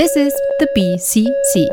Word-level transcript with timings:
This 0.00 0.16
is 0.16 0.34
the 0.58 0.66
BCC. 0.74 1.68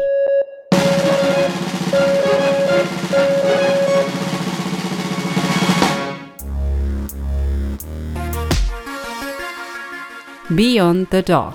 Beyond 10.53 11.07
the 11.09 11.21
Dog. 11.23 11.53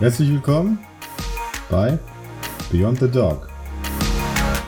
Herzlich 0.00 0.30
willkommen 0.30 0.80
bei 1.70 1.96
Beyond 2.72 2.98
the 2.98 3.08
Dog. 3.08 3.48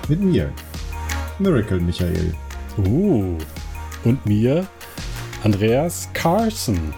Mit 0.09 0.21
mir, 0.21 0.53
Miracle 1.41 1.81
Michael. 1.81 2.37
Uh, 2.79 3.37
und 4.05 4.25
mir, 4.25 4.65
Andreas 5.43 6.09
Carson. 6.15 6.95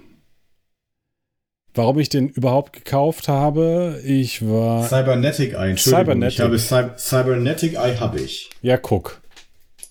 Warum 1.73 1.99
ich 1.99 2.09
den 2.09 2.29
überhaupt 2.29 2.73
gekauft 2.73 3.27
habe, 3.27 4.01
ich 4.05 4.47
war. 4.47 4.87
Cybernetic 4.87 5.53
Eye, 5.53 5.71
Entschuldigung. 5.71 6.05
Cybernetic. 6.05 6.39
Ich 6.39 6.41
habe 6.41 6.57
Cy 6.59 6.83
Cybernetic 6.97 7.73
Eye 7.73 7.99
habe 7.99 8.19
ich. 8.21 8.49
Ja, 8.61 8.77
guck. 8.77 9.21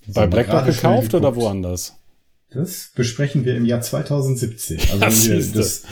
Bei 0.06 0.26
Black 0.26 0.50
Dog 0.50 0.64
gekauft 0.66 1.14
oder 1.14 1.34
woanders? 1.36 1.94
Das 2.54 2.92
besprechen 2.94 3.44
wir 3.44 3.56
im 3.56 3.64
Jahr 3.64 3.80
2017. 3.80 4.78
Also 4.80 4.96
Ja, 4.98 5.10
wenn 5.10 5.44
wir 5.52 5.52
das 5.60 5.84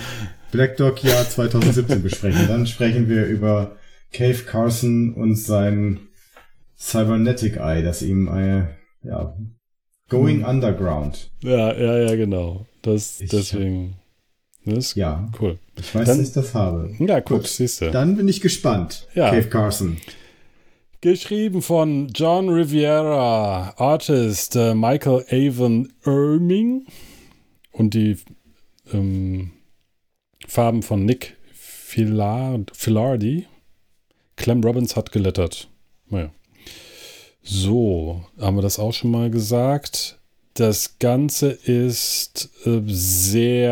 Black 0.53 0.77
Dog 0.77 1.03
Jahr 1.03 1.28
2017 1.28 2.03
besprechen, 2.03 2.47
dann 2.49 2.67
sprechen 2.67 3.09
wir 3.09 3.27
über 3.27 3.77
Cave 4.12 4.45
Carson 4.47 5.15
und 5.15 5.37
sein 5.37 6.00
Cybernetic 6.78 7.56
Eye, 7.56 7.83
das 7.83 8.03
ihm 8.03 8.28
äh, 8.28 8.67
ja 9.03 9.37
Going 10.09 10.45
Underground. 10.45 11.31
Ja, 11.43 11.73
ja, 11.75 11.99
ja, 12.00 12.15
genau. 12.17 12.67
Das, 12.83 13.21
Ich 13.21 13.31
deswegen. 13.31 13.97
Das 14.65 14.79
ist 14.79 14.94
Ja, 14.97 15.29
cool. 15.41 15.59
ich 15.77 15.93
weiß, 15.94 16.06
Dann- 16.06 16.19
dass 16.19 16.29
ich 16.29 16.34
das 16.34 16.55
habe. 16.55 16.91
Ja, 17.00 17.21
guck, 17.21 17.39
Gut. 17.39 17.49
siehst 17.49 17.81
du. 17.81 17.91
Dann 17.91 18.17
bin 18.17 18.29
ich 18.29 18.41
gespannt. 18.41 19.09
Ja. 19.15 19.31
Cave 19.31 19.49
Carson. 19.49 19.97
Geschrieben 21.02 21.60
von 21.62 22.08
John 22.14 22.48
Riviera, 22.48 23.74
Artist 23.76 24.54
äh, 24.54 24.72
Michael 24.72 25.24
Avon 25.28 25.92
Irming 26.06 26.86
und 27.72 27.94
die 27.94 28.18
ähm, 28.92 29.50
Farben 30.46 30.84
von 30.84 31.04
Nick 31.04 31.36
Filard, 31.52 32.70
Filardi. 32.72 33.48
Clem 34.36 34.62
Robbins 34.62 34.94
hat 34.94 35.10
gelettert. 35.10 35.68
Naja. 36.08 36.30
So, 37.42 38.22
haben 38.38 38.58
wir 38.58 38.62
das 38.62 38.78
auch 38.78 38.92
schon 38.92 39.10
mal 39.10 39.28
gesagt. 39.28 40.20
Das 40.54 41.00
Ganze 41.00 41.50
ist 41.50 42.48
äh, 42.64 42.80
sehr 42.86 43.69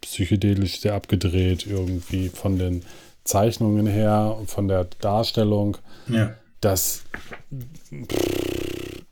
psychedelisch, 0.00 0.78
sehr 0.78 0.94
abgedreht 0.94 1.66
irgendwie 1.66 2.28
von 2.28 2.56
den 2.56 2.84
Zeichnungen 3.26 3.86
her 3.86 4.38
von 4.46 4.68
der 4.68 4.84
Darstellung. 5.00 5.76
Ja. 6.08 6.34
Das, 6.60 7.04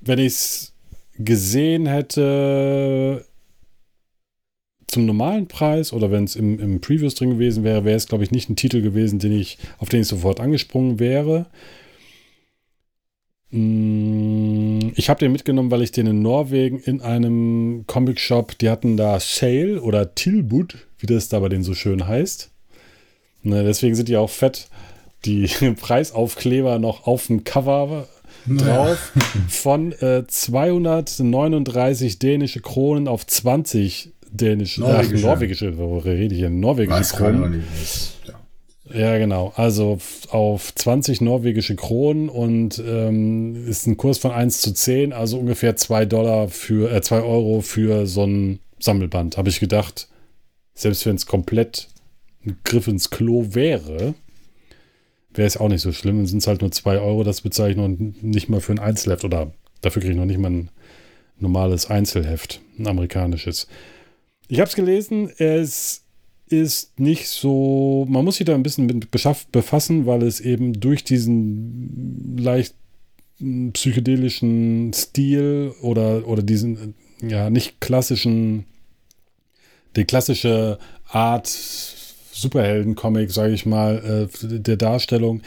wenn 0.00 0.18
ich 0.18 0.26
es 0.26 0.72
gesehen 1.16 1.86
hätte 1.86 3.24
zum 4.86 5.06
normalen 5.06 5.48
Preis 5.48 5.92
oder 5.92 6.10
wenn 6.10 6.24
es 6.24 6.36
im, 6.36 6.58
im 6.60 6.80
Previews 6.80 7.14
drin 7.14 7.30
gewesen 7.30 7.64
wäre, 7.64 7.84
wäre 7.84 7.96
es, 7.96 8.06
glaube 8.06 8.24
ich, 8.24 8.30
nicht 8.30 8.48
ein 8.48 8.56
Titel 8.56 8.80
gewesen, 8.80 9.18
den 9.18 9.32
ich, 9.32 9.58
auf 9.78 9.88
den 9.88 10.02
ich 10.02 10.08
sofort 10.08 10.40
angesprungen 10.40 10.98
wäre. 10.98 11.46
Mm, 13.50 14.92
Ich 14.96 15.10
habe 15.10 15.20
den 15.20 15.32
mitgenommen, 15.32 15.70
weil 15.70 15.82
ich 15.82 15.92
den 15.92 16.06
in 16.06 16.22
Norwegen 16.22 16.78
in 16.78 17.00
einem 17.00 17.84
Comic-Shop, 17.86 18.56
die 18.58 18.70
hatten 18.70 18.96
da 18.96 19.18
Sale 19.20 19.82
oder 19.82 20.14
Tilbud, 20.14 20.76
wie 20.98 21.06
das 21.06 21.28
da 21.28 21.40
bei 21.40 21.48
denen 21.48 21.64
so 21.64 21.74
schön 21.74 22.06
heißt. 22.06 22.50
Ne, 23.44 23.62
deswegen 23.62 23.94
sind 23.94 24.08
die 24.08 24.16
auch 24.16 24.30
fett, 24.30 24.68
die 25.24 25.46
Preisaufkleber 25.80 26.78
noch 26.78 27.06
auf 27.06 27.28
dem 27.28 27.44
Cover 27.44 28.08
drauf 28.46 29.12
von 29.48 29.92
äh, 29.92 30.26
239 30.26 32.18
dänische 32.18 32.60
Kronen 32.60 33.08
auf 33.08 33.26
20 33.26 34.12
dänische, 34.30 34.80
Norwegische. 34.80 35.26
Ach, 35.26 35.34
norwegische, 35.34 35.78
worüber 35.78 36.04
rede 36.04 36.34
ich 36.34 36.40
hier? 36.40 36.50
Norwegische 36.50 36.98
Weiß 36.98 37.12
Kronen. 37.12 37.64
Ja. 38.26 38.34
Ja, 38.92 39.18
genau. 39.18 39.52
Also 39.56 39.98
auf 40.28 40.74
20 40.74 41.22
norwegische 41.22 41.74
Kronen 41.74 42.28
und 42.28 42.82
ähm, 42.86 43.66
ist 43.66 43.86
ein 43.86 43.96
Kurs 43.96 44.18
von 44.18 44.30
1 44.30 44.60
zu 44.60 44.74
10, 44.74 45.12
also 45.12 45.38
ungefähr 45.38 45.76
2 45.76 46.04
Dollar 46.04 46.48
für, 46.48 46.92
äh, 46.92 47.00
2 47.00 47.22
Euro 47.22 47.60
für 47.62 48.06
so 48.06 48.24
ein 48.24 48.58
Sammelband. 48.78 49.38
Habe 49.38 49.48
ich 49.48 49.60
gedacht, 49.60 50.08
selbst 50.74 51.06
wenn 51.06 51.16
es 51.16 51.24
komplett 51.26 51.88
ein 52.46 52.58
Griff 52.64 52.88
ins 52.88 53.10
Klo 53.10 53.54
wäre, 53.54 54.14
wäre 55.32 55.46
es 55.46 55.56
auch 55.56 55.68
nicht 55.68 55.82
so 55.82 55.92
schlimm. 55.92 56.18
Dann 56.18 56.26
sind 56.26 56.38
es 56.38 56.46
halt 56.46 56.60
nur 56.60 56.70
2 56.70 56.98
Euro, 56.98 57.24
das 57.24 57.40
bezahle 57.40 57.70
ich 57.70 57.76
noch 57.76 57.88
nicht 57.88 58.48
mal 58.48 58.60
für 58.60 58.72
ein 58.72 58.78
Einzelheft 58.78 59.24
oder 59.24 59.52
dafür 59.80 60.00
kriege 60.00 60.12
ich 60.12 60.18
noch 60.18 60.26
nicht 60.26 60.38
mal 60.38 60.50
ein 60.50 60.70
normales 61.38 61.90
Einzelheft, 61.90 62.60
ein 62.78 62.86
amerikanisches. 62.86 63.66
Ich 64.48 64.60
habe 64.60 64.68
es 64.68 64.76
gelesen, 64.76 65.30
es 65.38 66.04
ist 66.48 66.98
nicht 67.00 67.28
so, 67.28 68.06
man 68.08 68.24
muss 68.24 68.36
sich 68.36 68.46
da 68.46 68.54
ein 68.54 68.62
bisschen 68.62 68.86
mit 68.86 69.10
befassen, 69.10 70.06
weil 70.06 70.22
es 70.22 70.40
eben 70.40 70.78
durch 70.78 71.02
diesen 71.04 72.36
leicht 72.36 72.74
mm, 73.38 73.70
psychedelischen 73.70 74.92
Stil 74.92 75.74
oder, 75.80 76.28
oder 76.28 76.42
diesen, 76.42 76.94
ja, 77.22 77.50
nicht 77.50 77.80
klassischen, 77.80 78.66
die 79.96 80.04
klassische 80.04 80.78
Art 81.08 81.46
Superhelden-Comic, 82.34 83.30
sage 83.30 83.54
ich 83.54 83.66
mal, 83.66 84.28
äh, 84.42 84.58
der 84.58 84.76
Darstellung, 84.76 85.42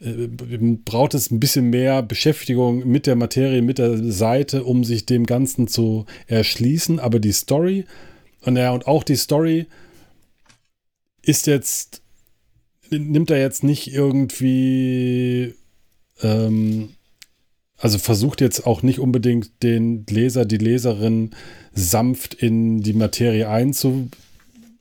äh, 0.00 0.28
braucht 0.84 1.14
es 1.14 1.30
ein 1.30 1.40
bisschen 1.40 1.70
mehr 1.70 2.02
Beschäftigung 2.02 2.86
mit 2.86 3.06
der 3.06 3.16
Materie, 3.16 3.62
mit 3.62 3.78
der 3.78 4.12
Seite, 4.12 4.64
um 4.64 4.84
sich 4.84 5.06
dem 5.06 5.26
Ganzen 5.26 5.68
zu 5.68 6.06
erschließen. 6.26 6.98
Aber 6.98 7.20
die 7.20 7.32
Story, 7.32 7.84
und 8.42 8.56
ja, 8.56 8.72
und 8.72 8.86
auch 8.86 9.02
die 9.02 9.16
Story 9.16 9.66
ist 11.22 11.46
jetzt, 11.46 12.02
nimmt 12.90 13.30
er 13.30 13.40
jetzt 13.40 13.64
nicht 13.64 13.92
irgendwie, 13.92 15.54
ähm, 16.22 16.90
also 17.78 17.98
versucht 17.98 18.40
jetzt 18.40 18.66
auch 18.66 18.82
nicht 18.82 18.98
unbedingt 18.98 19.62
den 19.62 20.04
Leser, 20.08 20.44
die 20.44 20.58
Leserin 20.58 21.30
sanft 21.72 22.34
in 22.34 22.82
die 22.82 22.92
Materie 22.92 23.48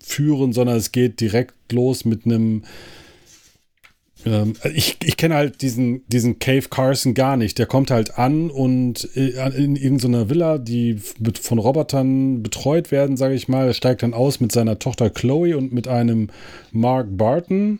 einzuführen, 0.03 0.53
sondern 0.53 0.77
es 0.77 0.91
geht 0.91 1.19
direkt 1.19 1.71
los 1.71 2.05
mit 2.05 2.25
einem 2.25 2.63
ähm, 4.25 4.53
ich, 4.73 4.97
ich 5.03 5.17
kenne 5.17 5.35
halt 5.35 5.61
diesen, 5.61 6.03
diesen 6.07 6.39
Cave 6.39 6.69
Carson 6.69 7.13
gar 7.13 7.35
nicht. 7.35 7.59
Der 7.59 7.65
kommt 7.65 7.91
halt 7.91 8.17
an 8.17 8.49
und 8.49 9.09
äh, 9.17 9.31
in 9.57 9.75
irgendeiner 9.75 10.29
Villa, 10.29 10.59
die 10.59 10.97
von 11.41 11.59
Robotern 11.59 12.41
betreut 12.41 12.91
werden, 12.91 13.17
sage 13.17 13.35
ich 13.35 13.49
mal. 13.49 13.67
Er 13.67 13.73
steigt 13.73 14.01
dann 14.01 14.13
aus 14.13 14.39
mit 14.39 14.53
seiner 14.53 14.79
Tochter 14.79 15.09
Chloe 15.09 15.57
und 15.57 15.73
mit 15.73 15.89
einem 15.89 16.29
Mark 16.71 17.07
Barton. 17.11 17.79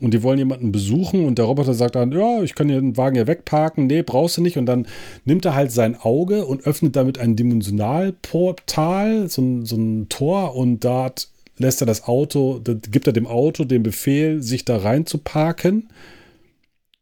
Und 0.00 0.14
die 0.14 0.22
wollen 0.22 0.38
jemanden 0.38 0.72
besuchen 0.72 1.26
und 1.26 1.38
der 1.38 1.44
Roboter 1.44 1.74
sagt 1.74 1.94
dann, 1.94 2.10
ja, 2.10 2.42
ich 2.42 2.54
kann 2.54 2.68
den 2.68 2.96
Wagen 2.96 3.14
ja 3.14 3.26
wegparken. 3.26 3.86
Nee, 3.86 4.02
brauchst 4.02 4.38
du 4.38 4.40
nicht. 4.40 4.56
Und 4.56 4.64
dann 4.66 4.86
nimmt 5.26 5.44
er 5.44 5.54
halt 5.54 5.72
sein 5.72 5.94
Auge 5.94 6.46
und 6.46 6.66
öffnet 6.66 6.96
damit 6.96 7.18
ein 7.18 7.36
Dimensionalportal, 7.36 9.28
so 9.28 9.62
so 9.62 9.76
ein 9.76 10.08
Tor 10.08 10.56
und 10.56 10.84
da 10.84 11.04
hat 11.04 11.28
lässt 11.58 11.82
er 11.82 11.86
das 11.86 12.04
Auto, 12.04 12.60
gibt 12.90 13.06
er 13.06 13.12
dem 13.12 13.26
Auto 13.26 13.64
den 13.64 13.82
Befehl, 13.82 14.42
sich 14.42 14.64
da 14.64 14.78
rein 14.78 15.06
zu 15.06 15.18
parken 15.18 15.88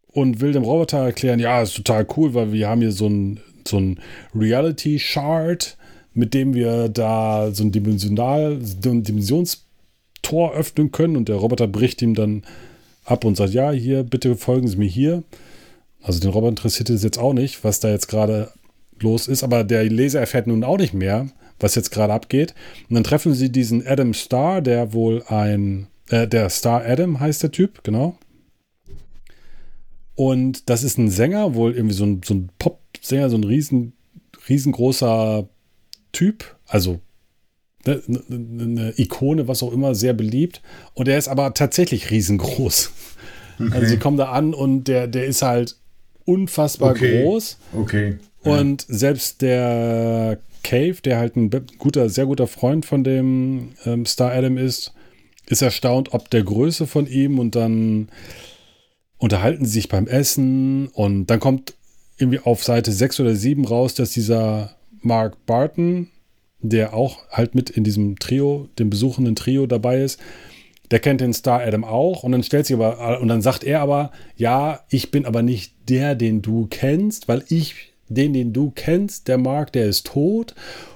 und 0.08 0.40
will 0.40 0.52
dem 0.52 0.64
Roboter 0.64 0.98
erklären, 0.98 1.38
ja, 1.38 1.62
ist 1.62 1.76
total 1.76 2.06
cool, 2.16 2.34
weil 2.34 2.52
wir 2.52 2.68
haben 2.68 2.80
hier 2.80 2.92
so 2.92 3.08
ein, 3.08 3.40
so 3.66 3.78
ein 3.78 4.00
Reality-Shard, 4.34 5.76
mit 6.14 6.34
dem 6.34 6.54
wir 6.54 6.88
da 6.88 7.50
so 7.52 7.62
ein 7.62 7.72
Dimensional, 7.72 8.58
Dimensionstor 8.60 10.52
öffnen 10.52 10.90
können 10.90 11.16
und 11.16 11.28
der 11.28 11.36
Roboter 11.36 11.68
bricht 11.68 12.02
ihm 12.02 12.14
dann 12.14 12.42
ab 13.04 13.24
und 13.24 13.36
sagt, 13.36 13.54
ja, 13.54 13.70
hier, 13.70 14.02
bitte 14.02 14.36
folgen 14.36 14.68
Sie 14.68 14.76
mir 14.76 14.88
hier. 14.88 15.22
Also 16.02 16.20
den 16.20 16.30
Roboter 16.30 16.50
interessiert 16.50 16.90
es 16.90 17.02
jetzt 17.02 17.18
auch 17.18 17.32
nicht, 17.32 17.62
was 17.62 17.80
da 17.80 17.90
jetzt 17.90 18.08
gerade 18.08 18.50
los 18.98 19.28
ist, 19.28 19.42
aber 19.42 19.64
der 19.64 19.84
Leser 19.84 20.20
erfährt 20.20 20.46
nun 20.46 20.64
auch 20.64 20.78
nicht 20.78 20.94
mehr, 20.94 21.28
was 21.60 21.74
jetzt 21.74 21.90
gerade 21.90 22.12
abgeht. 22.12 22.54
Und 22.88 22.94
dann 22.94 23.04
treffen 23.04 23.34
sie 23.34 23.50
diesen 23.50 23.86
Adam 23.86 24.14
Starr, 24.14 24.60
der 24.60 24.92
wohl 24.92 25.22
ein, 25.28 25.86
äh, 26.08 26.26
der 26.26 26.50
Star 26.50 26.84
Adam 26.84 27.20
heißt 27.20 27.42
der 27.42 27.52
Typ, 27.52 27.84
genau. 27.84 28.18
Und 30.16 30.68
das 30.68 30.82
ist 30.82 30.98
ein 30.98 31.10
Sänger, 31.10 31.54
wohl 31.54 31.74
irgendwie 31.74 31.94
so 31.94 32.04
ein, 32.04 32.20
so 32.24 32.34
ein 32.34 32.50
Pop-Sänger, 32.58 33.30
so 33.30 33.36
ein 33.36 33.44
riesen, 33.44 33.94
riesengroßer 34.48 35.48
Typ, 36.12 36.56
also 36.66 37.00
eine, 37.86 38.02
eine, 38.30 38.94
Ikone, 38.98 39.48
was 39.48 39.62
auch 39.62 39.72
immer, 39.72 39.94
sehr 39.94 40.12
beliebt. 40.12 40.60
Und 40.94 41.08
er 41.08 41.16
ist 41.16 41.28
aber 41.28 41.54
tatsächlich 41.54 42.10
riesengroß. 42.10 42.90
Okay. 43.58 43.70
Also 43.72 43.86
sie 43.86 43.98
kommen 43.98 44.16
da 44.16 44.32
an 44.32 44.54
und 44.54 44.84
der, 44.84 45.06
der 45.06 45.26
ist 45.26 45.42
halt 45.42 45.76
unfassbar 46.24 46.90
okay. 46.92 47.22
groß. 47.22 47.58
Okay. 47.74 48.18
Und 48.42 48.86
ja. 48.88 48.94
selbst 48.94 49.42
der 49.42 50.38
Cave, 50.62 50.96
der 51.04 51.18
halt 51.18 51.36
ein 51.36 51.50
guter, 51.78 52.08
sehr 52.08 52.26
guter 52.26 52.46
Freund 52.46 52.86
von 52.86 53.04
dem 53.04 53.70
ähm, 53.84 54.06
Star 54.06 54.32
Adam 54.32 54.56
ist, 54.56 54.92
ist 55.46 55.62
erstaunt 55.62 56.12
ob 56.12 56.30
der 56.30 56.44
Größe 56.44 56.86
von 56.86 57.06
ihm 57.06 57.38
und 57.38 57.56
dann 57.56 58.08
unterhalten 59.18 59.64
sie 59.64 59.72
sich 59.72 59.88
beim 59.88 60.06
Essen 60.06 60.88
und 60.88 61.26
dann 61.26 61.40
kommt 61.40 61.74
irgendwie 62.18 62.40
auf 62.40 62.62
Seite 62.62 62.92
6 62.92 63.20
oder 63.20 63.34
7 63.34 63.64
raus, 63.66 63.94
dass 63.94 64.12
dieser 64.12 64.76
Mark 65.02 65.44
Barton, 65.46 66.08
der 66.60 66.94
auch 66.94 67.18
halt 67.30 67.54
mit 67.54 67.70
in 67.70 67.84
diesem 67.84 68.18
Trio, 68.18 68.68
dem 68.78 68.90
besuchenden 68.90 69.34
Trio 69.34 69.66
dabei 69.66 70.02
ist, 70.02 70.20
der 70.90 70.98
kennt 70.98 71.20
den 71.20 71.32
Star 71.32 71.60
Adam 71.60 71.84
auch 71.84 72.22
und 72.22 72.32
dann 72.32 72.42
stellt 72.42 72.66
sich 72.66 72.76
aber 72.76 73.20
und 73.20 73.28
dann 73.28 73.42
sagt 73.42 73.64
er 73.64 73.80
aber, 73.80 74.10
ja, 74.36 74.80
ich 74.88 75.10
bin 75.10 75.24
aber 75.24 75.42
nicht 75.42 75.74
der, 75.88 76.14
den 76.14 76.42
du 76.42 76.66
kennst, 76.68 77.28
weil 77.28 77.44
ich 77.48 77.89
den, 78.10 78.32
den 78.32 78.52
du 78.52 78.70
kennst, 78.70 79.28
der 79.28 79.38
Mark, 79.38 79.72
der 79.72 79.86
ist 79.86 80.06
tot. 80.06 80.54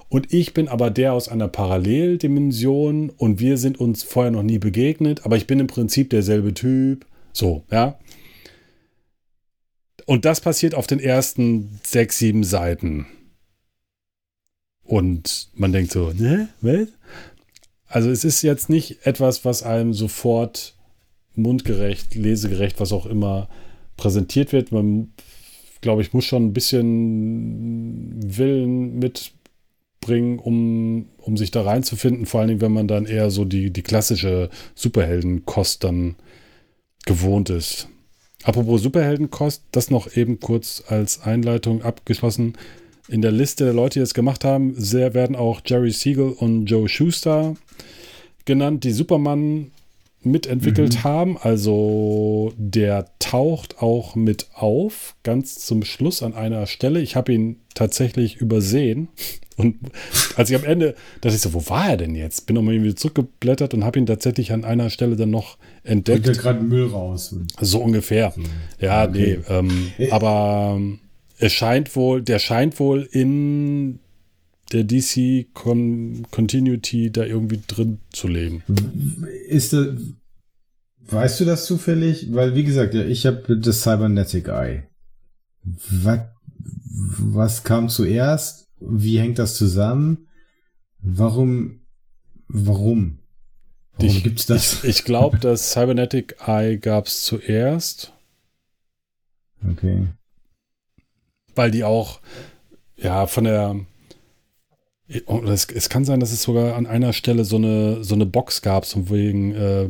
Und 0.08 0.32
ich 0.32 0.52
bin 0.52 0.68
aber 0.68 0.90
der 0.90 1.12
aus 1.12 1.28
einer 1.28 1.48
Paralleldimension 1.48 3.10
und 3.10 3.40
wir 3.40 3.56
sind 3.56 3.80
uns 3.80 4.02
vorher 4.02 4.30
noch 4.30 4.42
nie 4.42 4.58
begegnet, 4.58 5.24
aber 5.24 5.36
ich 5.36 5.46
bin 5.46 5.58
im 5.58 5.66
Prinzip 5.66 6.10
derselbe 6.10 6.52
Typ. 6.54 7.06
So, 7.32 7.64
ja. 7.70 7.98
Und 10.06 10.24
das 10.24 10.40
passiert 10.40 10.74
auf 10.74 10.86
den 10.86 11.00
ersten 11.00 11.80
sechs, 11.82 12.18
sieben 12.18 12.44
Seiten. 12.44 13.06
Und 14.82 15.48
man 15.54 15.72
denkt 15.72 15.92
so, 15.92 16.12
ne, 16.12 16.48
was? 16.60 16.88
Also 17.86 18.10
es 18.10 18.24
ist 18.24 18.42
jetzt 18.42 18.68
nicht 18.68 19.06
etwas, 19.06 19.44
was 19.44 19.62
einem 19.62 19.94
sofort 19.94 20.76
mundgerecht, 21.34 22.14
lesegerecht, 22.14 22.80
was 22.80 22.92
auch 22.92 23.06
immer 23.06 23.48
präsentiert 23.96 24.52
wird. 24.52 24.72
Man 24.72 25.13
glaube 25.84 26.00
ich, 26.00 26.14
muss 26.14 26.24
schon 26.24 26.46
ein 26.46 26.52
bisschen 26.54 28.14
Willen 28.38 28.98
mitbringen, 28.98 30.38
um, 30.38 31.10
um 31.18 31.36
sich 31.36 31.50
da 31.50 31.60
reinzufinden. 31.60 32.24
Vor 32.24 32.40
allen 32.40 32.48
Dingen, 32.48 32.62
wenn 32.62 32.72
man 32.72 32.88
dann 32.88 33.04
eher 33.04 33.30
so 33.30 33.44
die, 33.44 33.70
die 33.70 33.82
klassische 33.82 34.48
Superheldenkost 34.74 35.84
dann 35.84 36.16
gewohnt 37.04 37.50
ist. 37.50 37.88
Apropos 38.44 38.82
Superheldenkost, 38.82 39.64
das 39.72 39.90
noch 39.90 40.16
eben 40.16 40.40
kurz 40.40 40.82
als 40.88 41.20
Einleitung 41.20 41.82
abgeschlossen. 41.82 42.56
In 43.08 43.20
der 43.20 43.32
Liste 43.32 43.64
der 43.64 43.74
Leute, 43.74 43.98
die 43.98 44.00
das 44.00 44.14
gemacht 44.14 44.42
haben, 44.42 44.72
sehr 44.78 45.12
werden 45.12 45.36
auch 45.36 45.60
Jerry 45.66 45.90
Siegel 45.90 46.30
und 46.30 46.64
Joe 46.64 46.88
Schuster 46.88 47.56
genannt, 48.46 48.84
die 48.84 48.92
Superman 48.92 49.70
mitentwickelt 50.24 50.94
mhm. 50.94 51.04
haben. 51.04 51.38
Also 51.38 52.52
der 52.56 53.06
taucht 53.18 53.82
auch 53.82 54.14
mit 54.14 54.48
auf, 54.54 55.16
ganz 55.22 55.64
zum 55.64 55.84
Schluss 55.84 56.22
an 56.22 56.34
einer 56.34 56.66
Stelle. 56.66 57.00
Ich 57.00 57.16
habe 57.16 57.32
ihn 57.32 57.56
tatsächlich 57.74 58.36
übersehen. 58.36 59.08
Und 59.56 59.76
als 60.36 60.50
ich 60.50 60.56
am 60.56 60.64
Ende 60.64 60.94
dachte 61.20 61.36
ich 61.36 61.40
so, 61.40 61.54
wo 61.54 61.68
war 61.68 61.90
er 61.90 61.96
denn 61.96 62.14
jetzt? 62.14 62.46
Bin 62.46 62.54
nochmal 62.54 62.74
irgendwie 62.74 62.94
zurückgeblättert 62.94 63.74
und 63.74 63.84
habe 63.84 63.98
ihn 63.98 64.06
tatsächlich 64.06 64.52
an 64.52 64.64
einer 64.64 64.90
Stelle 64.90 65.16
dann 65.16 65.30
noch 65.30 65.58
entdeckt. 65.84 66.26
Holt 66.26 66.38
gerade 66.38 66.60
Müll 66.62 66.86
raus. 66.86 67.36
So 67.60 67.80
ungefähr. 67.80 68.32
So. 68.34 68.42
Ja, 68.80 69.04
okay. 69.04 69.38
nee. 69.48 69.54
Ähm, 69.54 69.92
äh. 69.98 70.10
aber 70.10 70.80
es 71.38 71.52
scheint 71.52 71.94
wohl, 71.96 72.22
der 72.22 72.38
scheint 72.38 72.80
wohl 72.80 73.08
in 73.10 74.00
der 74.72 74.84
DC 74.84 75.52
Con 75.52 76.26
Continuity 76.30 77.10
da 77.10 77.24
irgendwie 77.24 77.60
drin 77.66 77.98
zu 78.10 78.28
leben. 78.28 78.62
Ist 79.48 79.72
das, 79.72 79.88
weißt 81.06 81.40
du 81.40 81.44
das 81.44 81.66
zufällig? 81.66 82.32
Weil, 82.32 82.54
wie 82.54 82.64
gesagt, 82.64 82.94
ich 82.94 83.26
habe 83.26 83.58
das 83.58 83.82
Cybernetic 83.82 84.48
Eye. 84.48 84.84
Was, 85.62 86.20
was 87.18 87.64
kam 87.64 87.88
zuerst? 87.88 88.68
Wie 88.80 89.18
hängt 89.18 89.38
das 89.38 89.56
zusammen? 89.56 90.28
Warum, 91.00 91.80
warum? 92.48 93.18
Warum 93.96 94.16
ich, 94.16 94.22
gibt's 94.24 94.46
das? 94.46 94.84
Ich, 94.84 94.90
ich 94.90 95.04
glaube, 95.04 95.38
das 95.38 95.72
Cybernetic 95.72 96.36
Eye 96.46 96.78
gab 96.78 97.06
es 97.06 97.24
zuerst. 97.24 98.12
Okay. 99.70 100.08
Weil 101.54 101.70
die 101.70 101.84
auch, 101.84 102.20
ja, 102.96 103.26
von 103.26 103.44
der, 103.44 103.86
es, 105.08 105.66
es, 105.66 105.88
kann 105.88 106.04
sein, 106.04 106.20
dass 106.20 106.32
es 106.32 106.42
sogar 106.42 106.76
an 106.76 106.86
einer 106.86 107.12
Stelle 107.12 107.44
so 107.44 107.56
eine, 107.56 108.02
so 108.02 108.14
eine 108.14 108.26
Box 108.26 108.62
gab, 108.62 108.86
so 108.86 109.10
wegen 109.10 109.54
äh, 109.54 109.88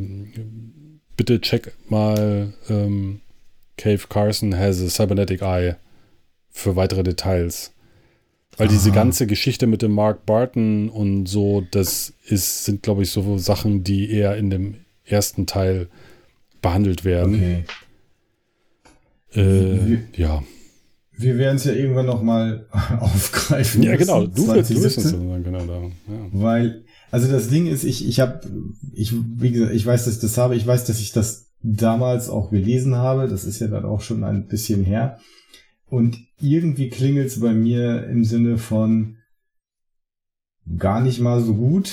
bitte 1.16 1.40
check 1.40 1.73
mal 1.88 2.52
ähm, 2.68 3.21
Cave 3.76 4.06
Carson 4.09 4.56
has 4.56 4.83
a 4.83 4.88
cybernetic 4.88 5.42
eye 5.42 5.76
für 6.50 6.76
weitere 6.76 7.02
Details. 7.02 7.73
Weil 8.56 8.68
Aha. 8.68 8.75
diese 8.75 8.92
ganze 8.92 9.26
Geschichte 9.26 9.66
mit 9.66 9.83
dem 9.83 9.92
Mark 9.92 10.26
Barton 10.26 10.88
und 10.88 11.26
so, 11.26 11.64
das 11.73 12.12
ist, 12.25 12.64
sind, 12.64 12.83
glaube 12.83 13.02
ich, 13.02 13.11
so 13.11 13.37
Sachen, 13.38 13.83
die 13.83 14.11
eher 14.11 14.37
in 14.37 14.50
dem 14.50 14.76
ersten 15.04 15.47
Teil 15.47 15.88
behandelt 16.62 17.04
werden. 17.04 17.35
Okay. 17.35 17.64
Äh, 19.35 19.99
ja. 20.16 20.42
Wir 21.16 21.38
werden 21.38 21.56
es 21.56 21.64
ja 21.64 21.73
irgendwann 21.73 22.06
noch 22.06 22.23
mal 22.23 22.66
aufgreifen. 23.00 23.83
Ja, 23.83 23.97
genau. 23.97 24.26
Du, 24.26 24.49
wirst 24.49 24.71
es 24.99 25.11
sagen, 25.11 25.44
genau 25.44 25.64
da. 25.64 25.83
Ja. 25.83 26.28
Weil 26.33 26.85
also 27.14 27.30
das 27.30 27.49
Ding 27.49 27.68
ist, 27.68 27.85
ich, 27.85 28.09
ich 28.09 28.18
habe, 28.18 28.40
ich, 28.92 29.14
wie 29.14 29.52
gesagt, 29.52 29.73
ich 29.73 29.87
weiß, 29.87 30.04
dass 30.04 30.16
ich 30.16 30.21
das 30.21 30.37
habe, 30.37 30.56
ich 30.56 30.66
weiß, 30.66 30.85
dass 30.85 30.99
ich 30.99 31.12
das 31.12 31.52
damals 31.62 32.28
auch 32.28 32.50
gelesen 32.50 32.97
habe, 32.97 33.28
das 33.28 33.44
ist 33.44 33.61
ja 33.61 33.68
dann 33.68 33.85
auch 33.85 34.00
schon 34.00 34.25
ein 34.25 34.49
bisschen 34.49 34.83
her. 34.83 35.21
Und 35.87 36.18
irgendwie 36.40 36.88
klingelt 36.88 37.28
es 37.28 37.38
bei 37.38 37.52
mir 37.52 38.09
im 38.09 38.25
Sinne 38.25 38.59
von 38.59 39.18
gar 40.76 41.00
nicht 41.00 41.21
mal 41.21 41.40
so 41.40 41.54
gut. 41.54 41.92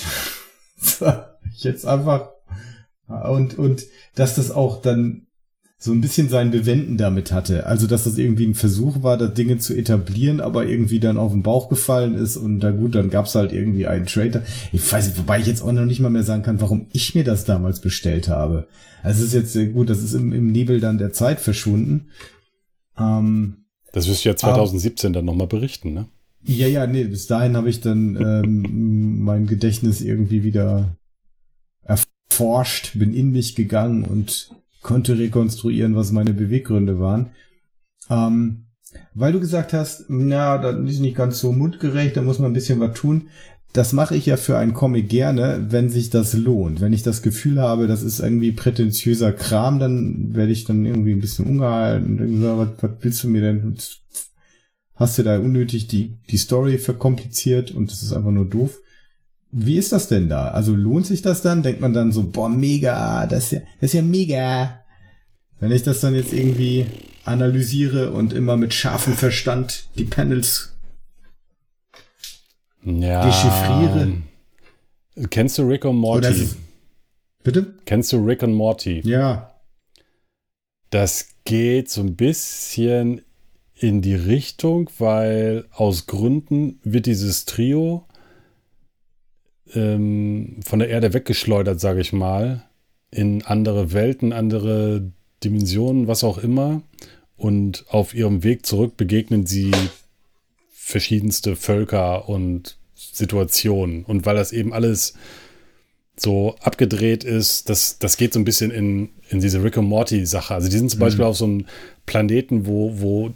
Jetzt 1.53 1.85
einfach 1.85 2.31
und, 3.07 3.59
und 3.59 3.83
dass 4.15 4.33
das 4.33 4.49
auch 4.49 4.81
dann 4.81 5.27
so 5.83 5.91
ein 5.91 5.99
bisschen 5.99 6.29
sein 6.29 6.51
Bewenden 6.51 6.95
damit 6.97 7.31
hatte. 7.31 7.65
Also, 7.65 7.87
dass 7.87 8.03
das 8.03 8.19
irgendwie 8.19 8.45
ein 8.45 8.53
Versuch 8.53 9.01
war, 9.01 9.17
da 9.17 9.25
Dinge 9.25 9.57
zu 9.57 9.75
etablieren, 9.75 10.39
aber 10.39 10.67
irgendwie 10.67 10.99
dann 10.99 11.17
auf 11.17 11.31
den 11.31 11.41
Bauch 11.41 11.69
gefallen 11.69 12.13
ist 12.13 12.37
und 12.37 12.59
da 12.59 12.69
gut, 12.69 12.93
dann 12.93 13.09
gab's 13.09 13.33
halt 13.33 13.51
irgendwie 13.51 13.87
einen 13.87 14.05
Trader. 14.05 14.43
Ich 14.71 14.91
weiß 14.91 15.07
nicht, 15.07 15.17
wobei 15.17 15.39
ich 15.39 15.47
jetzt 15.47 15.63
auch 15.63 15.71
noch 15.71 15.85
nicht 15.85 15.99
mal 15.99 16.11
mehr 16.11 16.21
sagen 16.21 16.43
kann, 16.43 16.61
warum 16.61 16.85
ich 16.93 17.15
mir 17.15 17.23
das 17.23 17.45
damals 17.45 17.81
bestellt 17.81 18.27
habe. 18.27 18.67
Also, 19.01 19.21
es 19.21 19.29
ist 19.29 19.33
jetzt 19.33 19.53
sehr 19.53 19.65
gut, 19.65 19.89
das 19.89 20.03
ist 20.03 20.13
im, 20.13 20.31
im 20.33 20.51
Nebel 20.51 20.79
dann 20.81 20.99
der 20.99 21.13
Zeit 21.13 21.39
verschwunden. 21.39 22.09
Ähm, 22.95 23.65
das 23.91 24.07
wirst 24.07 24.23
du 24.23 24.29
ja 24.29 24.35
2017 24.35 25.09
ah, 25.09 25.13
dann 25.15 25.25
nochmal 25.25 25.47
berichten, 25.47 25.93
ne? 25.93 26.05
Ja, 26.43 26.67
ja, 26.67 26.85
nee, 26.85 27.05
bis 27.05 27.25
dahin 27.25 27.57
habe 27.57 27.71
ich 27.71 27.81
dann 27.81 28.15
ähm, 28.17 29.23
mein 29.23 29.47
Gedächtnis 29.47 30.01
irgendwie 30.01 30.43
wieder 30.43 30.95
erforscht, 31.83 32.91
bin 32.93 33.15
in 33.15 33.31
mich 33.31 33.55
gegangen 33.55 34.03
und 34.03 34.51
konnte 34.81 35.17
rekonstruieren, 35.17 35.95
was 35.95 36.11
meine 36.11 36.33
Beweggründe 36.33 36.99
waren. 36.99 37.31
Ähm, 38.09 38.65
weil 39.13 39.31
du 39.31 39.39
gesagt 39.39 39.73
hast, 39.73 40.05
na, 40.09 40.57
das 40.57 40.77
ist 40.89 40.99
nicht 40.99 41.15
ganz 41.15 41.39
so 41.39 41.51
mundgerecht, 41.51 42.17
da 42.17 42.21
muss 42.21 42.39
man 42.39 42.51
ein 42.51 42.55
bisschen 42.55 42.79
was 42.79 42.97
tun. 42.97 43.29
Das 43.73 43.93
mache 43.93 44.17
ich 44.17 44.25
ja 44.25 44.35
für 44.35 44.57
einen 44.57 44.73
Comic 44.73 45.07
gerne, 45.07 45.67
wenn 45.69 45.89
sich 45.89 46.09
das 46.09 46.33
lohnt. 46.33 46.81
Wenn 46.81 46.91
ich 46.91 47.03
das 47.03 47.21
Gefühl 47.21 47.61
habe, 47.61 47.87
das 47.87 48.03
ist 48.03 48.19
irgendwie 48.19 48.51
prätentiöser 48.51 49.31
Kram, 49.31 49.79
dann 49.79 50.35
werde 50.35 50.51
ich 50.51 50.65
dann 50.65 50.85
irgendwie 50.85 51.13
ein 51.13 51.21
bisschen 51.21 51.45
ungehalten 51.45 52.19
und 52.19 52.43
was, 52.43 52.69
was 52.81 52.91
willst 52.99 53.23
du 53.23 53.29
mir 53.29 53.41
denn? 53.41 53.77
Hast 54.95 55.17
du 55.17 55.23
da 55.23 55.39
unnötig 55.39 55.87
die, 55.87 56.17
die 56.29 56.37
Story 56.37 56.77
verkompliziert 56.77 57.71
und 57.71 57.91
das 57.91 58.03
ist 58.03 58.11
einfach 58.11 58.31
nur 58.31 58.45
doof. 58.45 58.81
Wie 59.51 59.77
ist 59.77 59.91
das 59.91 60.07
denn 60.07 60.29
da? 60.29 60.49
Also 60.49 60.75
lohnt 60.75 61.05
sich 61.05 61.21
das 61.21 61.41
dann? 61.41 61.61
Denkt 61.63 61.81
man 61.81 61.93
dann 61.93 62.11
so, 62.11 62.23
boah, 62.23 62.49
mega, 62.49 63.25
das 63.27 63.45
ist 63.45 63.51
ja, 63.51 63.59
das 63.79 63.89
ist 63.89 63.93
ja 63.93 64.01
mega. 64.01 64.81
Wenn 65.59 65.71
ich 65.71 65.83
das 65.83 65.99
dann 65.99 66.15
jetzt 66.15 66.33
irgendwie 66.33 66.85
analysiere 67.25 68.11
und 68.11 68.33
immer 68.33 68.57
mit 68.57 68.73
scharfem 68.73 69.13
Verstand 69.13 69.85
die 69.97 70.05
Panels 70.05 70.73
ja, 72.83 73.23
dechiffriere. 73.25 74.13
Kennst 75.29 75.57
du 75.57 75.63
Rick 75.63 75.85
und 75.85 75.97
Morty? 75.97 76.29
Ist, 76.29 76.57
bitte? 77.43 77.75
Kennst 77.85 78.11
du 78.13 78.17
Rick 78.25 78.43
und 78.43 78.53
Morty? 78.53 79.01
Ja. 79.03 79.53
Das 80.89 81.27
geht 81.43 81.89
so 81.89 82.01
ein 82.01 82.15
bisschen 82.15 83.21
in 83.75 84.01
die 84.01 84.15
Richtung, 84.15 84.89
weil 84.97 85.65
aus 85.71 86.05
Gründen 86.05 86.79
wird 86.83 87.05
dieses 87.05 87.45
Trio 87.45 88.07
ähm, 89.73 90.59
von 90.65 90.79
der 90.79 90.89
Erde 90.89 91.13
weggeschleudert, 91.13 91.79
sage 91.79 92.01
ich 92.01 92.13
mal, 92.13 92.63
in 93.11 93.43
andere 93.43 93.93
Welten, 93.93 94.33
andere 94.33 95.11
Dimensionen, 95.43 96.07
was 96.07 96.23
auch 96.23 96.37
immer. 96.37 96.81
Und 97.35 97.85
auf 97.89 98.13
ihrem 98.13 98.43
Weg 98.43 98.65
zurück 98.65 98.97
begegnen 98.97 99.45
sie 99.45 99.71
verschiedenste 100.69 101.55
Völker 101.55 102.29
und 102.29 102.77
Situationen. 102.93 104.05
Und 104.05 104.25
weil 104.25 104.35
das 104.35 104.51
eben 104.51 104.73
alles 104.73 105.13
so 106.15 106.55
abgedreht 106.61 107.23
ist, 107.23 107.69
das, 107.69 107.97
das 107.97 108.17
geht 108.17 108.33
so 108.33 108.39
ein 108.39 108.45
bisschen 108.45 108.71
in, 108.71 109.09
in 109.29 109.39
diese 109.39 109.63
Rick 109.63 109.77
und 109.77 109.85
Morty-Sache. 109.85 110.53
Also 110.53 110.69
die 110.69 110.77
sind 110.77 110.91
zum 110.91 110.99
mhm. 110.99 111.01
Beispiel 111.01 111.25
auf 111.25 111.37
so 111.37 111.45
einem 111.45 111.65
Planeten, 112.05 112.67
wo, 112.67 112.99
wo 113.01 113.33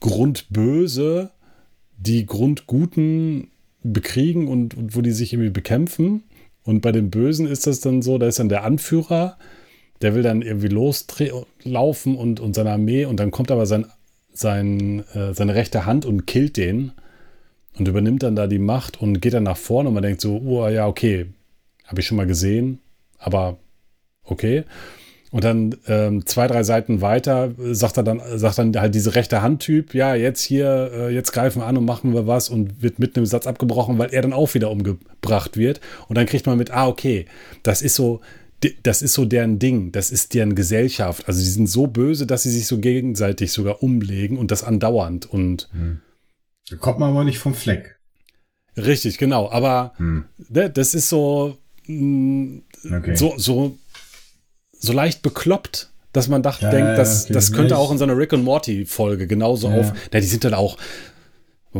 Grundböse 0.00 1.30
die 1.98 2.26
Grundguten 2.26 3.50
bekriegen 3.92 4.48
und, 4.48 4.76
und 4.76 4.96
wo 4.96 5.00
die 5.00 5.12
sich 5.12 5.32
irgendwie 5.32 5.50
bekämpfen. 5.50 6.24
Und 6.64 6.80
bei 6.80 6.92
den 6.92 7.10
Bösen 7.10 7.46
ist 7.46 7.66
das 7.66 7.80
dann 7.80 8.02
so, 8.02 8.18
da 8.18 8.26
ist 8.26 8.38
dann 8.38 8.48
der 8.48 8.64
Anführer, 8.64 9.38
der 10.02 10.14
will 10.14 10.22
dann 10.22 10.42
irgendwie 10.42 10.68
loslaufen 10.68 12.16
und, 12.16 12.40
und 12.40 12.54
seine 12.54 12.72
Armee 12.72 13.04
und 13.04 13.18
dann 13.18 13.30
kommt 13.30 13.50
aber 13.50 13.66
sein, 13.66 13.86
sein, 14.32 15.04
äh, 15.14 15.32
seine 15.32 15.54
rechte 15.54 15.86
Hand 15.86 16.04
und 16.04 16.26
killt 16.26 16.56
den 16.56 16.92
und 17.78 17.88
übernimmt 17.88 18.22
dann 18.22 18.36
da 18.36 18.46
die 18.46 18.58
Macht 18.58 19.00
und 19.00 19.20
geht 19.20 19.34
dann 19.34 19.44
nach 19.44 19.56
vorne 19.56 19.88
und 19.88 19.94
man 19.94 20.02
denkt 20.02 20.20
so, 20.20 20.40
oh 20.44 20.68
ja, 20.68 20.86
okay, 20.86 21.26
habe 21.84 22.00
ich 22.00 22.06
schon 22.06 22.16
mal 22.16 22.26
gesehen, 22.26 22.80
aber 23.18 23.58
okay. 24.24 24.64
Und 25.36 25.44
dann 25.44 25.76
ähm, 25.86 26.24
zwei, 26.24 26.46
drei 26.46 26.62
Seiten 26.62 27.02
weiter 27.02 27.52
sagt 27.58 27.98
er 27.98 28.02
dann, 28.02 28.22
sagt 28.36 28.56
dann 28.56 28.74
halt 28.74 28.94
diese 28.94 29.14
rechte 29.14 29.42
Handtyp, 29.42 29.92
ja, 29.92 30.14
jetzt 30.14 30.40
hier, 30.40 30.90
äh, 30.94 31.14
jetzt 31.14 31.32
greifen 31.32 31.60
wir 31.60 31.66
an 31.66 31.76
und 31.76 31.84
machen 31.84 32.14
wir 32.14 32.26
was 32.26 32.48
und 32.48 32.80
wird 32.80 32.98
mitten 32.98 33.18
im 33.18 33.26
Satz 33.26 33.46
abgebrochen, 33.46 33.98
weil 33.98 34.14
er 34.14 34.22
dann 34.22 34.32
auch 34.32 34.54
wieder 34.54 34.70
umgebracht 34.70 35.58
wird. 35.58 35.82
Und 36.08 36.16
dann 36.16 36.24
kriegt 36.24 36.46
man 36.46 36.56
mit, 36.56 36.70
ah, 36.70 36.88
okay, 36.88 37.26
das 37.62 37.82
ist 37.82 37.96
so, 37.96 38.22
das 38.82 39.02
ist 39.02 39.12
so 39.12 39.26
deren 39.26 39.58
Ding, 39.58 39.92
das 39.92 40.10
ist 40.10 40.32
deren 40.32 40.54
Gesellschaft. 40.54 41.28
Also 41.28 41.38
sie 41.38 41.50
sind 41.50 41.68
so 41.68 41.86
böse, 41.86 42.26
dass 42.26 42.44
sie 42.44 42.50
sich 42.50 42.66
so 42.66 42.78
gegenseitig 42.78 43.52
sogar 43.52 43.82
umlegen 43.82 44.38
und 44.38 44.50
das 44.50 44.64
andauernd. 44.64 45.26
Und 45.26 45.68
hm. 45.72 46.00
da 46.70 46.76
kommt 46.76 46.98
man 46.98 47.10
aber 47.10 47.24
nicht 47.24 47.40
vom 47.40 47.52
Fleck. 47.52 47.98
Richtig, 48.74 49.18
genau. 49.18 49.50
Aber 49.50 49.92
hm. 49.98 50.24
ne, 50.48 50.70
das 50.70 50.94
ist 50.94 51.10
so, 51.10 51.58
mh, 51.88 52.00
mm, 52.00 52.62
okay. 52.94 53.16
so, 53.16 53.34
so 53.36 53.76
so 54.86 54.92
leicht 54.92 55.22
bekloppt, 55.22 55.90
dass 56.12 56.28
man 56.28 56.42
dachte, 56.42 56.66
ja, 56.66 56.70
denkt, 56.70 56.98
dass, 56.98 57.24
okay. 57.24 57.34
das 57.34 57.52
könnte 57.52 57.76
auch 57.76 57.90
in 57.90 57.98
so 57.98 58.04
einer 58.04 58.16
Rick 58.16 58.32
und 58.32 58.42
Morty 58.42 58.86
Folge 58.86 59.26
genauso 59.26 59.68
ja. 59.68 59.78
auf. 59.78 59.92
Ja, 60.12 60.20
die 60.20 60.26
sind 60.26 60.44
dann 60.44 60.54
auch 60.54 60.78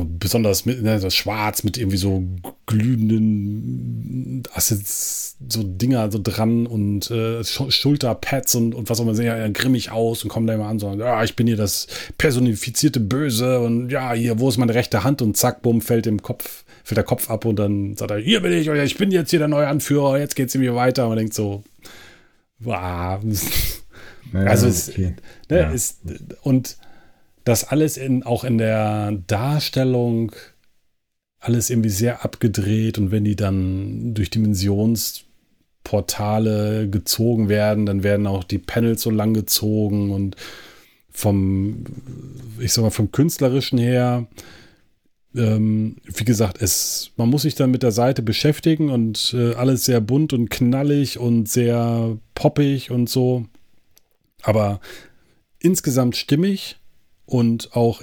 besonders 0.05 0.67
mit 0.67 0.83
ne, 0.83 0.99
so 1.01 1.11
schwarz 1.11 1.63
mit 1.63 1.79
irgendwie 1.79 1.97
so 1.97 2.23
glühenden 2.67 4.43
Assets, 4.53 5.37
so 5.49 5.63
Dinger 5.63 6.11
so 6.11 6.21
dran 6.23 6.67
und 6.67 7.11
äh, 7.11 7.43
Schulterpads 7.45 8.55
und, 8.57 8.75
und 8.75 8.91
was 8.91 9.01
auch 9.01 9.05
immer 9.05 9.15
sehen 9.15 9.27
ja 9.27 9.49
grimmig 9.49 9.91
aus 9.91 10.23
und 10.23 10.29
kommen 10.29 10.47
da 10.47 10.55
immer 10.55 10.67
an 10.67 10.79
so 10.79 10.93
ja 10.93 11.23
ich 11.25 11.37
bin 11.37 11.47
hier 11.47 11.57
das 11.57 11.87
personifizierte 12.19 13.01
Böse 13.01 13.61
und 13.61 13.91
ja 13.91 14.13
hier 14.13 14.39
wo 14.39 14.49
ist 14.49 14.59
meine 14.59 14.75
rechte 14.75 15.05
Hand 15.05 15.23
und 15.23 15.37
zack 15.37 15.63
bumm 15.63 15.81
fällt 15.81 16.07
dem 16.07 16.23
Kopf 16.23 16.65
fällt 16.85 16.97
der 16.97 17.05
Kopf 17.05 17.31
ab 17.31 17.45
und 17.45 17.57
dann 17.59 17.97
sagt 17.97 18.11
er 18.11 18.19
hier 18.19 18.41
bin 18.41 18.53
ich 18.53 18.69
ich 18.69 18.97
bin 18.97 19.11
jetzt 19.11 19.31
hier 19.31 19.39
der 19.39 19.49
neue 19.49 19.69
Anführer 19.69 20.19
jetzt 20.19 20.37
geht's 20.37 20.55
irgendwie 20.55 20.75
weiter 20.75 21.05
und 21.05 21.11
man 21.11 21.19
denkt 21.19 21.35
so 21.35 21.63
Wow. 22.59 23.21
Ja, 24.33 24.41
also 24.41 24.67
es 24.67 24.89
okay. 24.89 25.15
ne, 25.51 25.61
ja. 25.61 25.71
ist 25.71 26.01
und 26.43 26.79
das 27.45 27.63
alles 27.65 27.97
in 27.97 28.25
auch 28.25 28.43
in 28.45 28.59
der 28.59 29.13
Darstellung 29.27 30.33
alles 31.39 31.71
irgendwie 31.71 31.91
sehr 31.91 32.25
abgedreht 32.25 32.99
und 32.99 33.13
wenn 33.13 33.25
die 33.25 33.37
dann 33.37 34.15
durch 34.15 34.31
Dimensionsportale 34.31 36.91
gezogen 36.91 37.49
werden, 37.49 37.87
dann 37.87 38.03
werden 38.03 38.27
auch 38.27 38.43
die 38.43 38.59
Panels 38.59 39.03
so 39.03 39.11
lang 39.11 39.33
gezogen 39.33 40.11
und 40.11 40.35
vom 41.11 41.85
ich 42.59 42.73
sag 42.73 42.83
mal 42.83 42.91
vom 42.91 43.13
künstlerischen 43.13 43.79
her 43.79 44.27
ähm, 45.37 45.97
wie 46.05 46.25
gesagt, 46.25 46.61
es, 46.61 47.13
man 47.17 47.29
muss 47.29 47.43
sich 47.43 47.55
dann 47.55 47.71
mit 47.71 47.83
der 47.83 47.93
Seite 47.93 48.23
beschäftigen 48.23 48.91
und 48.91 49.35
äh, 49.37 49.55
alles 49.55 49.85
sehr 49.85 50.01
bunt 50.01 50.33
und 50.33 50.51
knallig 50.51 51.19
und 51.19 51.49
sehr 51.49 52.17
poppig 52.35 52.91
und 52.91 53.09
so. 53.09 53.45
Aber 54.43 54.81
insgesamt 55.59 56.17
stimmig 56.17 56.79
und 57.27 57.75
auch 57.75 58.03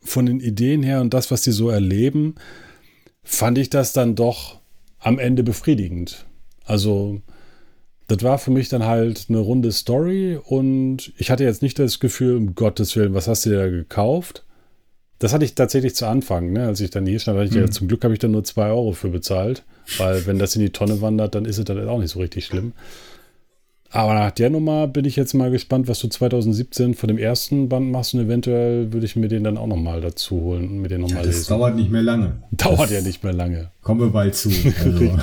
von 0.00 0.26
den 0.26 0.40
Ideen 0.40 0.82
her 0.82 1.00
und 1.00 1.14
das, 1.14 1.30
was 1.30 1.44
sie 1.44 1.52
so 1.52 1.70
erleben, 1.70 2.34
fand 3.22 3.58
ich 3.58 3.70
das 3.70 3.92
dann 3.92 4.14
doch 4.14 4.60
am 4.98 5.18
Ende 5.18 5.42
befriedigend. 5.42 6.26
Also, 6.64 7.20
das 8.08 8.22
war 8.22 8.38
für 8.38 8.50
mich 8.50 8.68
dann 8.68 8.84
halt 8.84 9.26
eine 9.28 9.38
runde 9.38 9.72
Story 9.72 10.38
und 10.42 11.12
ich 11.16 11.30
hatte 11.30 11.44
jetzt 11.44 11.62
nicht 11.62 11.78
das 11.78 12.00
Gefühl, 12.00 12.36
um 12.36 12.54
Gottes 12.54 12.94
Willen, 12.96 13.14
was 13.14 13.28
hast 13.28 13.46
du 13.46 13.50
dir 13.50 13.58
da 13.58 13.68
gekauft? 13.68 14.44
Das 15.22 15.32
hatte 15.32 15.44
ich 15.44 15.54
tatsächlich 15.54 15.94
zu 15.94 16.06
Anfang, 16.06 16.52
ne? 16.52 16.66
als 16.66 16.80
ich 16.80 16.90
dann 16.90 17.06
hier 17.06 17.20
stand, 17.20 17.40
ich, 17.44 17.52
mhm. 17.52 17.60
ja, 17.60 17.70
zum 17.70 17.86
Glück 17.86 18.02
habe 18.02 18.12
ich 18.12 18.18
dann 18.18 18.32
nur 18.32 18.42
zwei 18.42 18.70
Euro 18.70 18.90
für 18.90 19.08
bezahlt, 19.08 19.62
weil 19.98 20.26
wenn 20.26 20.40
das 20.40 20.56
in 20.56 20.62
die 20.62 20.70
Tonne 20.70 21.00
wandert, 21.00 21.36
dann 21.36 21.44
ist 21.44 21.58
es 21.58 21.64
dann 21.64 21.88
auch 21.88 22.00
nicht 22.00 22.10
so 22.10 22.18
richtig 22.18 22.44
schlimm. 22.44 22.72
Aber 23.92 24.14
nach 24.14 24.32
der 24.32 24.50
Nummer 24.50 24.88
bin 24.88 25.04
ich 25.04 25.14
jetzt 25.14 25.34
mal 25.34 25.52
gespannt, 25.52 25.86
was 25.86 26.00
du 26.00 26.08
2017 26.08 26.94
von 26.94 27.06
dem 27.06 27.18
ersten 27.18 27.68
Band 27.68 27.92
machst 27.92 28.14
und 28.14 28.20
eventuell 28.20 28.92
würde 28.92 29.06
ich 29.06 29.14
mir 29.14 29.28
den 29.28 29.44
dann 29.44 29.58
auch 29.58 29.68
nochmal 29.68 30.00
dazu 30.00 30.40
holen 30.40 30.68
und 30.68 30.78
mir 30.78 30.88
den 30.88 31.02
nochmal 31.02 31.18
ja, 31.18 31.26
lesen. 31.26 31.38
Das 31.38 31.46
dauert 31.46 31.76
nicht 31.76 31.92
mehr 31.92 32.02
lange. 32.02 32.42
Dauert 32.50 32.80
das 32.80 32.90
ja 32.90 33.00
nicht 33.02 33.22
mehr 33.22 33.32
lange. 33.32 33.70
Kommen 33.82 34.00
wir 34.00 34.10
bald 34.10 34.34
zu. 34.34 34.50
Also. 34.82 34.98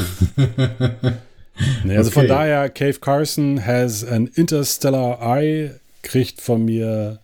nee, 1.83 1.97
also 1.97 2.09
okay. 2.09 2.19
von 2.19 2.27
daher, 2.29 2.69
Cave 2.69 2.99
Carson 3.01 3.65
has 3.65 4.05
an 4.05 4.27
interstellar 4.27 5.19
eye, 5.21 5.71
kriegt 6.03 6.39
von 6.39 6.63
mir 6.63 7.19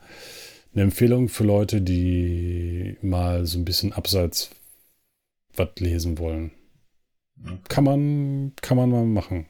eine 0.76 0.84
Empfehlung 0.84 1.30
für 1.30 1.46
Leute, 1.46 1.82
die 1.82 2.98
mal 3.02 3.46
so 3.46 3.58
ein 3.58 3.66
bisschen 3.66 3.94
abseits 3.94 4.50
was 5.56 5.70
lesen 5.80 6.18
wollen. 6.18 6.52
Okay. 7.42 7.58
Kann 7.70 7.84
man, 7.86 8.54
kann 8.62 8.78
man 8.78 8.90
mal 8.90 9.06
machen. 9.06 9.46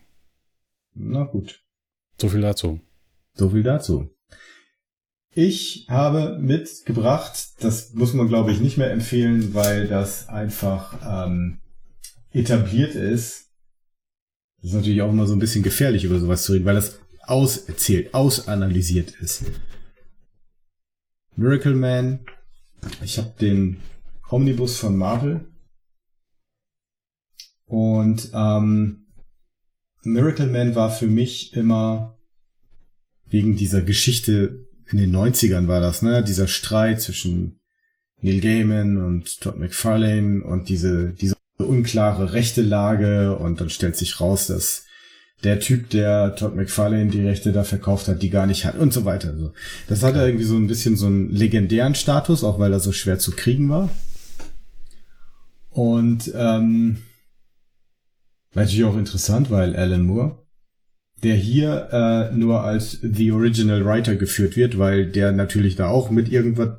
Na 0.93 1.23
gut. 1.23 1.63
So 2.21 2.29
viel 2.29 2.41
dazu. 2.41 2.79
So 3.33 3.49
viel 3.49 3.63
dazu. 3.63 4.09
Ich 5.33 5.87
habe 5.89 6.37
mitgebracht, 6.39 7.55
das 7.59 7.93
muss 7.93 8.13
man 8.13 8.27
glaube 8.27 8.51
ich 8.51 8.61
nicht 8.61 8.77
mehr 8.77 8.91
empfehlen, 8.91 9.53
weil 9.53 9.87
das 9.87 10.29
einfach 10.29 11.25
ähm, 11.27 11.59
etabliert 12.31 12.95
ist. 12.95 13.51
Das 14.61 14.71
ist 14.71 14.75
natürlich 14.75 15.01
auch 15.01 15.09
immer 15.11 15.25
so 15.25 15.33
ein 15.33 15.39
bisschen 15.39 15.63
gefährlich, 15.63 16.05
über 16.05 16.19
sowas 16.19 16.43
zu 16.43 16.53
reden, 16.53 16.65
weil 16.65 16.75
das 16.75 16.99
auserzählt, 17.23 18.13
ausanalysiert 18.13 19.15
ist. 19.15 19.43
Miracle 21.37 21.75
Man, 21.75 22.19
ich 23.03 23.17
habe 23.17 23.33
den 23.39 23.81
Omnibus 24.29 24.77
von 24.77 24.95
Marvel 24.95 25.45
und 27.65 28.29
ähm, 28.33 29.07
Miracle 30.03 30.47
Man 30.47 30.75
war 30.75 30.89
für 30.89 31.07
mich 31.07 31.53
immer 31.53 32.17
wegen 33.25 33.57
dieser 33.57 33.81
Geschichte 33.81 34.65
in 34.87 34.97
den 34.97 35.15
90ern 35.15 35.67
war 35.67 35.81
das, 35.81 36.01
ne? 36.01 36.23
Dieser 36.23 36.47
Streit 36.47 37.01
zwischen 37.01 37.59
Neil 38.21 38.39
Gaiman 38.39 38.97
und 38.97 39.41
Todd 39.41 39.57
McFarlane 39.57 40.43
und 40.43 40.69
diese, 40.69 41.13
diese 41.13 41.35
unklare 41.57 42.33
rechte 42.33 42.61
Lage 42.61 43.37
und 43.37 43.59
dann 43.59 43.69
stellt 43.69 43.97
sich 43.97 44.21
raus, 44.21 44.47
dass 44.47 44.84
der 45.45 45.59
Typ, 45.59 45.89
der 45.91 46.35
Todd 46.35 46.55
McFarlane 46.55 47.11
die 47.11 47.25
Rechte 47.25 47.51
da 47.51 47.63
verkauft 47.63 48.07
hat, 48.07 48.21
die 48.21 48.29
gar 48.29 48.47
nicht 48.47 48.65
hat 48.65 48.77
und 48.77 48.91
so 48.91 49.05
weiter. 49.05 49.29
Also, 49.29 49.53
das 49.87 50.03
hatte 50.03 50.19
irgendwie 50.19 50.45
so 50.45 50.55
ein 50.57 50.67
bisschen 50.67 50.97
so 50.97 51.05
einen 51.05 51.29
legendären 51.29 51.95
Status, 51.95 52.43
auch 52.43 52.59
weil 52.59 52.73
er 52.73 52.79
so 52.79 52.91
schwer 52.91 53.19
zu 53.19 53.31
kriegen 53.31 53.69
war. 53.69 53.89
Und 55.69 56.31
ähm, 56.35 56.97
natürlich 58.53 58.85
auch 58.85 58.97
interessant, 58.97 59.51
weil 59.51 59.75
Alan 59.75 60.03
Moore, 60.03 60.43
der 61.23 61.35
hier 61.35 61.89
äh, 61.91 62.35
nur 62.35 62.63
als 62.63 62.99
The 63.01 63.31
Original 63.31 63.85
Writer 63.85 64.15
geführt 64.15 64.55
wird, 64.55 64.77
weil 64.79 65.11
der 65.11 65.31
natürlich 65.31 65.75
da 65.75 65.87
auch 65.87 66.09
mit 66.09 66.29
irgendwas 66.29 66.69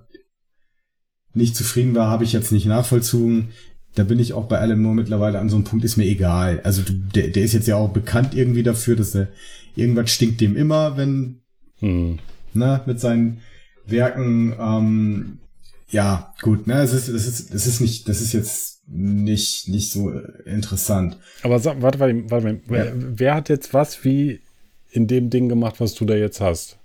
nicht 1.34 1.54
zufrieden 1.54 1.94
war, 1.94 2.08
habe 2.08 2.24
ich 2.24 2.32
jetzt 2.32 2.52
nicht 2.52 2.66
nachvollzogen. 2.66 3.50
Da 3.96 4.04
bin 4.04 4.20
ich 4.20 4.34
auch 4.34 4.44
bei 4.44 4.58
Alan 4.58 4.80
Moore 4.80 4.94
mittlerweile 4.94 5.38
an 5.38 5.48
so 5.48 5.56
einem 5.56 5.64
Punkt, 5.64 5.84
ist 5.84 5.96
mir 5.96 6.04
egal. 6.04 6.60
Also 6.64 6.82
der, 6.86 7.28
der 7.28 7.42
ist 7.42 7.54
jetzt 7.54 7.66
ja 7.66 7.76
auch 7.76 7.88
bekannt 7.88 8.34
irgendwie 8.34 8.62
dafür, 8.62 8.94
dass 8.94 9.14
er 9.14 9.28
irgendwas 9.74 10.10
stinkt 10.10 10.40
dem 10.40 10.54
immer, 10.54 10.98
wenn, 10.98 11.40
hm. 11.78 12.18
ne, 12.52 12.82
mit 12.84 13.00
seinen 13.00 13.40
Werken, 13.86 14.54
ähm, 14.60 15.38
ja, 15.88 16.34
gut, 16.42 16.66
ne, 16.66 16.82
es 16.82 16.92
ist, 16.92 17.08
es 17.08 17.26
ist, 17.26 17.54
es 17.54 17.66
ist 17.66 17.80
nicht, 17.80 18.06
das 18.08 18.20
ist 18.20 18.34
jetzt 18.34 18.82
nicht, 18.86 19.68
nicht 19.68 19.90
so 19.90 20.10
interessant. 20.44 21.16
Aber 21.42 21.58
sag, 21.58 21.80
warte, 21.80 21.98
warte, 21.98 22.30
warte, 22.30 22.60
wer, 22.66 22.92
wer 22.94 23.34
hat 23.34 23.48
jetzt 23.48 23.72
was 23.72 24.04
wie 24.04 24.40
in 24.90 25.06
dem 25.06 25.30
Ding 25.30 25.48
gemacht, 25.48 25.76
was 25.78 25.94
du 25.94 26.04
da 26.04 26.14
jetzt 26.14 26.42
hast? 26.42 26.78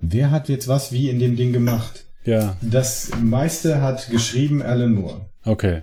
Wer 0.00 0.30
hat 0.30 0.48
jetzt 0.48 0.68
was 0.68 0.90
wie 0.90 1.10
in 1.10 1.18
dem 1.18 1.36
Ding 1.36 1.52
gemacht? 1.52 2.06
Ja. 2.24 2.56
Das 2.62 3.10
meiste 3.22 3.82
hat 3.82 4.08
geschrieben 4.10 4.62
Alan 4.62 4.94
Moore. 4.94 5.26
Okay. 5.46 5.82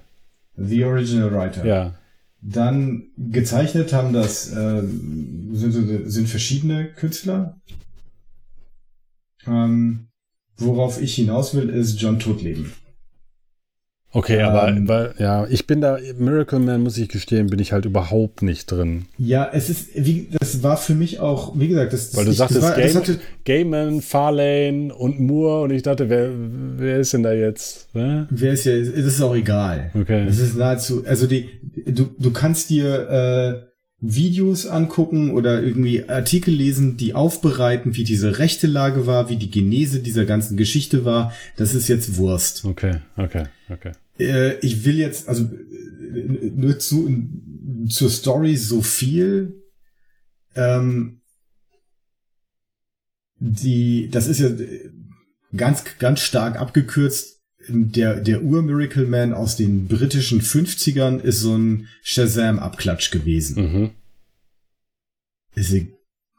The 0.55 0.83
Original 0.83 1.33
Writer. 1.33 1.65
Ja. 1.65 1.95
Dann 2.41 3.07
gezeichnet 3.17 3.93
haben 3.93 4.13
das 4.13 4.51
äh, 4.51 4.83
sind, 4.83 6.11
sind 6.11 6.27
verschiedene 6.27 6.91
Künstler. 6.91 7.59
Ähm, 9.47 10.07
worauf 10.57 11.01
ich 11.01 11.15
hinaus 11.15 11.55
will, 11.55 11.69
ist 11.69 11.99
John 12.01 12.19
Todleben. 12.19 12.71
Okay, 14.15 14.41
aber 14.41 14.67
ähm, 14.67 14.87
weil, 14.87 15.15
ja, 15.17 15.47
ich 15.47 15.65
bin 15.65 15.81
da, 15.81 15.97
Miracle 16.17 16.59
Man, 16.59 16.83
muss 16.83 16.97
ich 16.99 17.09
gestehen, 17.09 17.47
bin 17.47 17.57
ich 17.57 17.71
halt 17.71 17.85
überhaupt 17.85 18.43
nicht 18.43 18.71
drin. 18.71 19.05
Ja, 19.17 19.49
es 19.51 19.69
ist, 19.69 19.89
wie, 19.95 20.29
das 20.39 20.61
war 20.61 20.77
für 20.77 20.93
mich 20.93 21.19
auch, 21.19 21.57
wie 21.57 21.67
gesagt, 21.67 21.93
das 21.93 22.15
Weil 22.15 22.25
du 22.25 22.31
ich, 22.31 22.37
sagtest, 22.37 22.61
das 22.61 22.69
war, 22.69 22.75
Game, 22.75 22.85
das 22.85 22.95
hatte, 22.95 23.19
Gaiman, 23.43 24.01
Farlane 24.01 24.93
und 24.93 25.19
Moore 25.19 25.63
und 25.63 25.71
ich 25.71 25.81
dachte, 25.81 26.09
wer, 26.09 26.29
wer 26.77 26.99
ist 26.99 27.13
denn 27.13 27.23
da 27.23 27.33
jetzt? 27.33 27.93
Ne? 27.95 28.27
Wer 28.29 28.53
ist 28.53 28.65
ja, 28.65 28.77
das 28.77 28.89
ist 28.89 29.21
auch 29.21 29.35
egal. 29.35 29.89
Okay. 29.95 30.25
Das 30.27 30.37
ist 30.37 30.55
nahezu, 30.55 31.03
also 31.07 31.25
die, 31.25 31.49
du, 31.87 32.05
du 32.17 32.31
kannst 32.31 32.69
dir, 32.69 33.09
äh, 33.09 33.73
Videos 34.05 34.67
angucken 34.67 35.31
oder 35.31 35.63
irgendwie 35.63 36.09
Artikel 36.09 36.53
lesen, 36.53 36.97
die 36.97 37.15
aufbereiten, 37.15 37.95
wie 37.95 38.03
diese 38.03 38.37
rechte 38.37 38.67
Lage 38.67 39.07
war, 39.07 39.29
wie 39.29 39.37
die 39.37 39.49
Genese 39.49 40.01
dieser 40.01 40.25
ganzen 40.25 40.57
Geschichte 40.57 41.05
war. 41.05 41.31
Das 41.55 41.73
ist 41.73 41.87
jetzt 41.87 42.17
Wurst. 42.17 42.65
Okay, 42.65 42.97
okay, 43.15 43.45
okay. 43.69 43.93
Äh, 44.19 44.57
ich 44.59 44.85
will 44.85 44.97
jetzt, 44.97 45.27
also 45.27 45.49
nur 46.55 46.79
zu, 46.79 47.09
zur 47.89 48.09
Story 48.09 48.55
so 48.55 48.81
viel. 48.81 49.63
Ähm, 50.55 51.21
die, 53.39 54.09
das 54.09 54.27
ist 54.27 54.39
ja 54.39 54.49
ganz, 55.55 55.83
ganz 55.99 56.21
stark 56.21 56.59
abgekürzt. 56.59 57.41
Der, 57.67 58.19
der 58.19 58.43
Ur-Miracle 58.43 59.05
Man 59.05 59.33
aus 59.33 59.55
den 59.55 59.87
britischen 59.87 60.41
50ern 60.41 61.21
ist 61.21 61.39
so 61.39 61.55
ein 61.57 61.87
Shazam-Abklatsch 62.01 63.11
gewesen. 63.11 63.63
Mhm. 63.63 63.89
Ist 65.55 65.73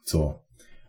so. 0.04 0.40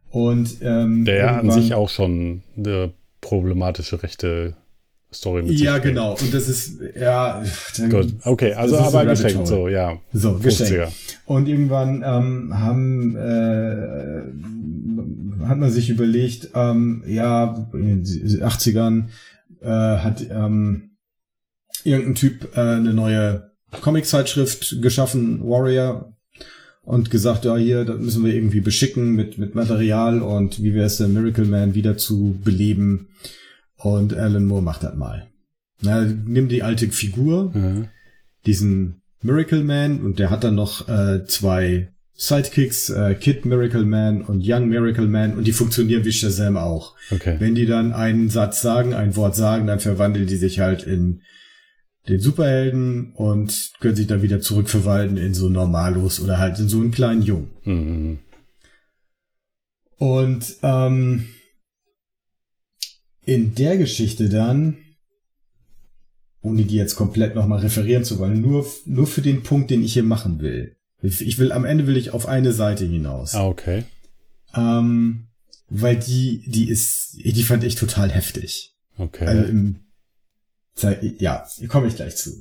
Und 0.09 0.57
ähm, 0.61 1.05
der 1.05 1.15
ja 1.15 1.39
an 1.39 1.51
sich 1.51 1.73
auch 1.73 1.89
schon 1.89 2.43
eine 2.57 2.93
problematische 3.21 4.03
rechte 4.03 4.55
Story 5.15 5.43
mit 5.43 5.59
Ja, 5.59 5.77
genau. 5.77 6.15
Und 6.15 6.33
das 6.33 6.47
ist, 6.47 6.79
ja. 6.99 7.43
Gut, 7.89 8.13
okay, 8.23 8.53
also 8.53 8.77
aber 8.77 9.05
geschenkt, 9.05 9.47
so, 9.47 9.67
ja. 9.67 9.97
So, 10.13 10.33
geschenkt. 10.35 10.91
Und 11.25 11.47
irgendwann 11.47 12.03
ähm, 12.05 12.53
haben, 12.59 13.15
äh, 13.15 14.21
hat 15.47 15.57
man 15.57 15.71
sich 15.71 15.89
überlegt, 15.89 16.49
ähm, 16.53 17.03
ja, 17.07 17.67
in 17.73 18.03
den 18.03 18.05
80ern 18.05 19.05
äh, 19.61 19.67
hat 19.67 20.25
ähm, 20.29 20.91
irgendein 21.83 22.15
Typ 22.15 22.55
äh, 22.55 22.59
eine 22.59 22.93
neue 22.93 23.51
Comic-Zeitschrift 23.81 24.81
geschaffen, 24.81 25.41
Warrior, 25.43 26.11
und 26.85 27.09
gesagt, 27.09 27.45
ja, 27.45 27.57
hier, 27.57 27.83
das 27.83 27.99
müssen 27.99 28.23
wir 28.23 28.33
irgendwie 28.33 28.61
beschicken 28.61 29.13
mit, 29.13 29.37
mit 29.37 29.55
Material 29.55 30.21
und 30.21 30.61
wie 30.61 30.73
wäre 30.75 30.85
es 30.85 30.97
denn, 30.97 31.13
Miracle 31.13 31.45
Man 31.45 31.73
wieder 31.73 31.97
zu 31.97 32.39
beleben. 32.43 33.09
Und 33.77 34.13
Alan 34.13 34.45
Moore 34.45 34.61
macht 34.61 34.83
das 34.83 34.95
mal. 34.95 35.27
Na, 35.81 36.03
nimm 36.03 36.47
die 36.47 36.63
alte 36.63 36.87
Figur, 36.89 37.51
mhm. 37.53 37.87
diesen 38.45 39.01
Miracle 39.21 39.63
Man, 39.63 40.01
und 40.01 40.19
der 40.19 40.29
hat 40.29 40.43
dann 40.43 40.55
noch 40.55 40.87
äh, 40.87 41.25
zwei 41.25 41.89
Sidekicks, 42.13 42.89
äh, 42.89 43.15
Kid 43.15 43.45
Miracle 43.45 43.83
Man 43.85 44.21
und 44.21 44.41
Young 44.45 44.69
Miracle 44.69 45.07
Man, 45.07 45.35
und 45.35 45.45
die 45.45 45.51
funktionieren 45.51 46.05
wie 46.05 46.13
Shazam 46.13 46.55
auch. 46.55 46.95
Okay. 47.11 47.35
Wenn 47.39 47.55
die 47.55 47.65
dann 47.65 47.91
einen 47.91 48.29
Satz 48.29 48.61
sagen, 48.61 48.93
ein 48.93 49.15
Wort 49.15 49.35
sagen, 49.35 49.67
dann 49.67 49.79
verwandeln 49.79 50.27
die 50.27 50.37
sich 50.37 50.59
halt 50.59 50.83
in 50.83 51.21
den 52.07 52.19
Superhelden 52.19 53.13
und 53.13 53.71
können 53.79 53.95
sich 53.95 54.07
dann 54.07 54.21
wieder 54.21 54.39
zurückverwalten 54.39 55.17
in 55.17 55.33
so 55.33 55.49
Normalos 55.49 56.19
oder 56.19 56.37
halt 56.37 56.59
in 56.59 56.69
so 56.69 56.79
einen 56.79 56.91
kleinen 56.91 57.23
Jungen. 57.23 57.49
Mhm. 57.63 58.19
Und 59.97 60.55
ähm, 60.61 61.25
in 63.25 63.55
der 63.55 63.77
Geschichte 63.77 64.29
dann, 64.29 64.77
ohne 66.41 66.63
die 66.63 66.75
jetzt 66.75 66.95
komplett 66.95 67.35
nochmal 67.35 67.59
referieren 67.59 68.03
zu 68.03 68.19
wollen, 68.19 68.41
nur, 68.41 68.65
nur 68.85 69.07
für 69.07 69.21
den 69.21 69.43
Punkt, 69.43 69.71
den 69.71 69.83
ich 69.83 69.93
hier 69.93 70.03
machen 70.03 70.39
will. 70.39 70.75
Ich 71.01 71.37
will, 71.37 71.51
am 71.51 71.65
Ende 71.65 71.87
will 71.87 71.97
ich 71.97 72.11
auf 72.11 72.27
eine 72.27 72.53
Seite 72.53 72.85
hinaus. 72.85 73.35
Ah, 73.35 73.47
okay. 73.47 73.83
Ähm, 74.55 75.27
weil 75.69 75.97
die, 75.97 76.43
die 76.47 76.69
ist, 76.69 77.17
die 77.23 77.43
fand 77.43 77.63
ich 77.63 77.75
total 77.75 78.09
heftig. 78.09 78.75
Okay. 78.97 79.25
Also 79.25 79.43
im, 79.43 79.79
ja, 81.19 81.45
komme 81.67 81.87
ich 81.87 81.95
gleich 81.95 82.15
zu. 82.15 82.31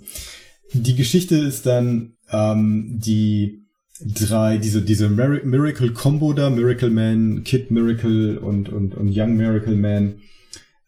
Die 0.73 0.97
Geschichte 0.97 1.37
ist 1.37 1.67
dann, 1.67 2.17
ähm, 2.31 2.99
die 2.99 3.65
drei, 4.01 4.59
diese, 4.59 4.83
diese 4.83 5.09
Miracle 5.09 5.93
Combo 5.93 6.33
da, 6.33 6.51
Miracle 6.51 6.91
Man, 6.91 7.45
Kid 7.45 7.71
Miracle 7.71 8.39
und, 8.39 8.69
und, 8.69 8.95
und 8.95 9.11
Young 9.15 9.37
Miracle 9.37 9.77
Man, 9.77 10.21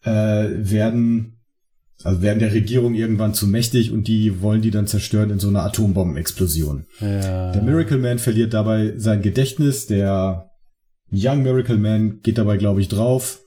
äh, 0.07 0.71
werden, 0.71 1.39
also 2.03 2.21
werden 2.21 2.39
der 2.39 2.53
Regierung 2.53 2.93
irgendwann 2.93 3.33
zu 3.33 3.47
mächtig 3.47 3.91
und 3.91 4.07
die 4.07 4.41
wollen 4.41 4.61
die 4.61 4.71
dann 4.71 4.87
zerstören 4.87 5.29
in 5.29 5.39
so 5.39 5.49
einer 5.49 5.63
Atombombenexplosion. 5.63 6.85
Ja. 7.01 7.51
Der 7.51 7.61
Miracle 7.61 7.97
Man 7.97 8.19
verliert 8.19 8.53
dabei 8.53 8.93
sein 8.97 9.21
Gedächtnis, 9.21 9.87
der 9.87 10.51
Young 11.11 11.43
Miracle 11.43 11.77
Man 11.77 12.21
geht 12.21 12.37
dabei, 12.37 12.57
glaube 12.57 12.81
ich, 12.81 12.87
drauf. 12.87 13.41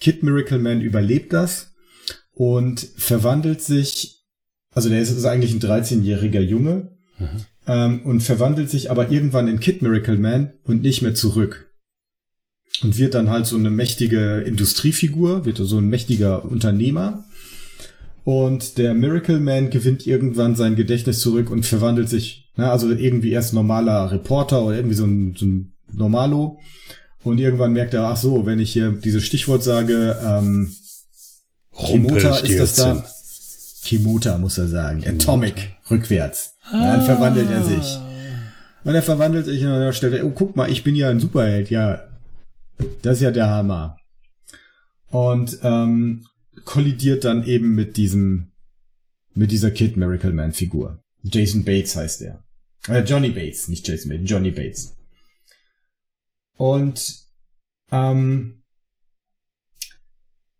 Kid 0.00 0.22
Miracle 0.22 0.58
Man 0.58 0.80
überlebt 0.80 1.32
das 1.32 1.74
und 2.32 2.80
verwandelt 2.96 3.62
sich, 3.62 4.22
also 4.72 4.88
der 4.88 5.00
ist, 5.00 5.10
ist 5.10 5.24
eigentlich 5.24 5.52
ein 5.52 5.60
13-jähriger 5.60 6.40
Junge, 6.40 6.96
mhm. 7.18 7.28
ähm, 7.66 8.02
und 8.04 8.22
verwandelt 8.22 8.70
sich 8.70 8.90
aber 8.90 9.10
irgendwann 9.10 9.48
in 9.48 9.60
Kid 9.60 9.82
Miracle 9.82 10.18
Man 10.18 10.52
und 10.64 10.82
nicht 10.82 11.02
mehr 11.02 11.14
zurück 11.14 11.66
und 12.82 12.98
wird 12.98 13.14
dann 13.14 13.30
halt 13.30 13.46
so 13.46 13.56
eine 13.56 13.70
mächtige 13.70 14.40
Industriefigur, 14.40 15.44
wird 15.44 15.58
so 15.58 15.78
ein 15.78 15.88
mächtiger 15.88 16.44
Unternehmer. 16.44 17.24
Und 18.24 18.78
der 18.78 18.94
Miracle 18.94 19.38
Man 19.38 19.70
gewinnt 19.70 20.06
irgendwann 20.06 20.56
sein 20.56 20.74
Gedächtnis 20.74 21.20
zurück 21.20 21.50
und 21.50 21.64
verwandelt 21.64 22.08
sich, 22.08 22.50
na, 22.56 22.72
also 22.72 22.90
irgendwie 22.90 23.30
erst 23.30 23.54
normaler 23.54 24.10
Reporter 24.10 24.64
oder 24.64 24.76
irgendwie 24.76 24.96
so 24.96 25.04
ein, 25.04 25.34
so 25.36 25.46
ein 25.46 25.72
Normalo. 25.92 26.58
Und 27.22 27.38
irgendwann 27.38 27.72
merkt 27.72 27.94
er, 27.94 28.04
ach 28.04 28.16
so, 28.16 28.46
wenn 28.46 28.58
ich 28.58 28.72
hier 28.72 28.90
dieses 28.92 29.24
Stichwort 29.24 29.62
sage, 29.62 30.16
ähm, 30.24 30.72
Kimota 31.72 32.38
ist 32.38 32.58
das 32.58 32.74
da. 32.76 33.04
Kimota 33.84 34.38
muss 34.38 34.58
er 34.58 34.68
sagen. 34.68 35.02
Kimota. 35.02 35.22
Atomic, 35.22 35.76
rückwärts. 35.90 36.54
Ah. 36.70 36.96
Dann 36.96 37.02
verwandelt 37.02 37.48
er 37.50 37.62
sich. 37.62 37.98
Und 38.84 38.94
er 38.94 39.02
verwandelt 39.02 39.46
sich 39.46 39.62
und 39.62 39.70
dann 39.70 39.92
stellt 39.92 40.14
er, 40.14 40.24
oh, 40.24 40.30
guck 40.30 40.54
mal, 40.54 40.70
ich 40.70 40.84
bin 40.84 40.94
ja 40.94 41.10
ein 41.10 41.20
Superheld. 41.20 41.70
Ja, 41.70 42.05
das 43.02 43.16
ist 43.16 43.22
ja 43.22 43.30
der 43.30 43.48
Hammer. 43.48 43.96
Und 45.08 45.58
ähm, 45.62 46.26
kollidiert 46.64 47.24
dann 47.24 47.44
eben 47.44 47.74
mit 47.74 47.96
diesem, 47.96 48.52
mit 49.34 49.50
dieser 49.50 49.70
Kid 49.70 49.96
Miracle 49.96 50.32
Man 50.32 50.52
Figur. 50.52 51.02
Jason 51.22 51.64
Bates 51.64 51.96
heißt 51.96 52.22
er. 52.22 52.44
Äh, 52.88 53.02
Johnny 53.02 53.30
Bates, 53.30 53.68
nicht 53.68 53.86
Jason 53.86 54.10
Bates, 54.10 54.30
Johnny 54.30 54.50
Bates. 54.50 54.96
Und 56.56 57.26
ähm, 57.90 58.62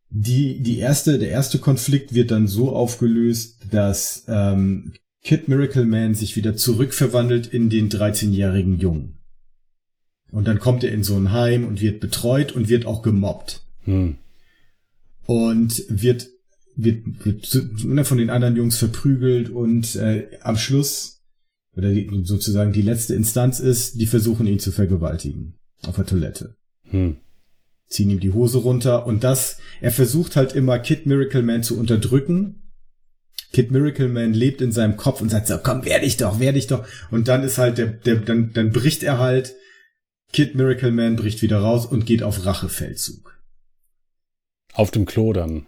die, 0.09 0.63
die 0.63 0.79
erste, 0.79 1.19
der 1.19 1.31
erste 1.31 1.59
Konflikt 1.59 2.15
wird 2.15 2.31
dann 2.31 2.47
so 2.47 2.75
aufgelöst, 2.75 3.67
dass 3.71 4.25
ähm, 4.29 4.95
Kid 5.23 5.49
Miracle 5.49 5.85
Man 5.85 6.15
sich 6.15 6.37
wieder 6.37 6.57
zurückverwandelt 6.57 7.47
in 7.49 7.69
den 7.69 7.91
13-jährigen 7.91 8.79
Jungen. 8.79 9.16
Und 10.37 10.47
dann 10.47 10.59
kommt 10.59 10.85
er 10.85 10.93
in 10.93 11.03
so 11.03 11.17
ein 11.17 11.33
Heim 11.33 11.65
und 11.65 11.81
wird 11.81 11.99
betreut 11.99 12.53
und 12.53 12.69
wird 12.69 12.85
auch 12.85 13.01
gemobbt. 13.01 13.63
Hm. 13.85 14.17
Und 15.25 15.83
wird, 15.89 16.29
wird, 16.75 17.05
wird 17.25 17.85
ne, 17.87 18.05
von 18.05 18.19
den 18.19 18.29
anderen 18.29 18.55
Jungs 18.55 18.77
verprügelt 18.77 19.49
und 19.49 19.97
äh, 19.97 20.29
am 20.43 20.59
Schluss, 20.59 21.23
oder 21.75 21.91
die, 21.91 22.11
sozusagen 22.25 22.75
die 22.75 22.83
letzte 22.83 23.15
Instanz 23.15 23.61
ist, 23.61 23.99
die 23.99 24.05
versuchen 24.05 24.47
ihn 24.47 24.59
zu 24.59 24.73
vergewaltigen. 24.73 25.55
Auf 25.87 25.97
der 25.97 26.05
Toilette. 26.05 26.55
Hm. 26.91 27.17
Ziehen 27.89 28.11
ihm 28.11 28.21
die 28.21 28.33
Hose 28.35 28.59
runter 28.59 29.07
und 29.07 29.25
das, 29.25 29.57
er 29.81 29.91
versucht 29.91 30.37
halt 30.37 30.53
immer 30.53 30.79
Kid 30.79 31.07
Miracle 31.07 31.43
Man 31.43 31.63
zu 31.63 31.79
unterdrücken. 31.79 32.61
Kid 33.55 33.71
Miracle 33.71 34.11
Man 34.11 34.35
lebt 34.35 34.61
in 34.61 34.71
seinem 34.71 34.99
Kopf 34.99 35.23
und 35.23 35.31
sagt 35.31 35.47
so, 35.47 35.57
komm, 35.57 35.87
werde 35.87 36.05
ich 36.05 36.19
doch, 36.19 36.41
werde 36.41 36.59
ich 36.59 36.67
doch. 36.67 36.87
Und 37.11 37.27
dann 37.27 37.43
ist 37.43 37.57
halt 37.57 37.79
der, 37.79 37.87
der, 37.87 38.17
dann, 38.17 38.53
dann 38.53 38.71
bricht 38.71 39.03
er 39.03 39.17
halt, 39.19 39.55
Kid 40.33 40.55
Miracle 40.55 40.93
Man 40.93 41.17
bricht 41.17 41.43
wieder 41.43 41.59
raus 41.59 41.87
und 41.87 42.07
geht 42.07 42.23
auf 42.23 42.45
Rachefeldzug. 42.45 43.39
Auf 44.75 44.91
dem 44.91 45.07
Klo 45.07 45.33
dann. 45.33 45.67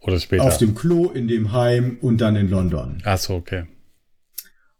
Oder 0.00 0.18
später. 0.18 0.44
Auf 0.44 0.58
dem 0.58 0.74
Klo, 0.74 1.10
in 1.10 1.28
dem 1.28 1.52
Heim 1.52 1.98
und 2.00 2.20
dann 2.20 2.36
in 2.36 2.48
London. 2.48 3.02
Ach 3.04 3.18
so, 3.18 3.34
okay. 3.34 3.66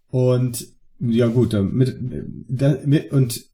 Und 0.08 0.66
ja 0.98 1.26
gut, 1.28 1.52
damit, 1.52 1.96
damit, 2.48 3.12
und 3.12 3.44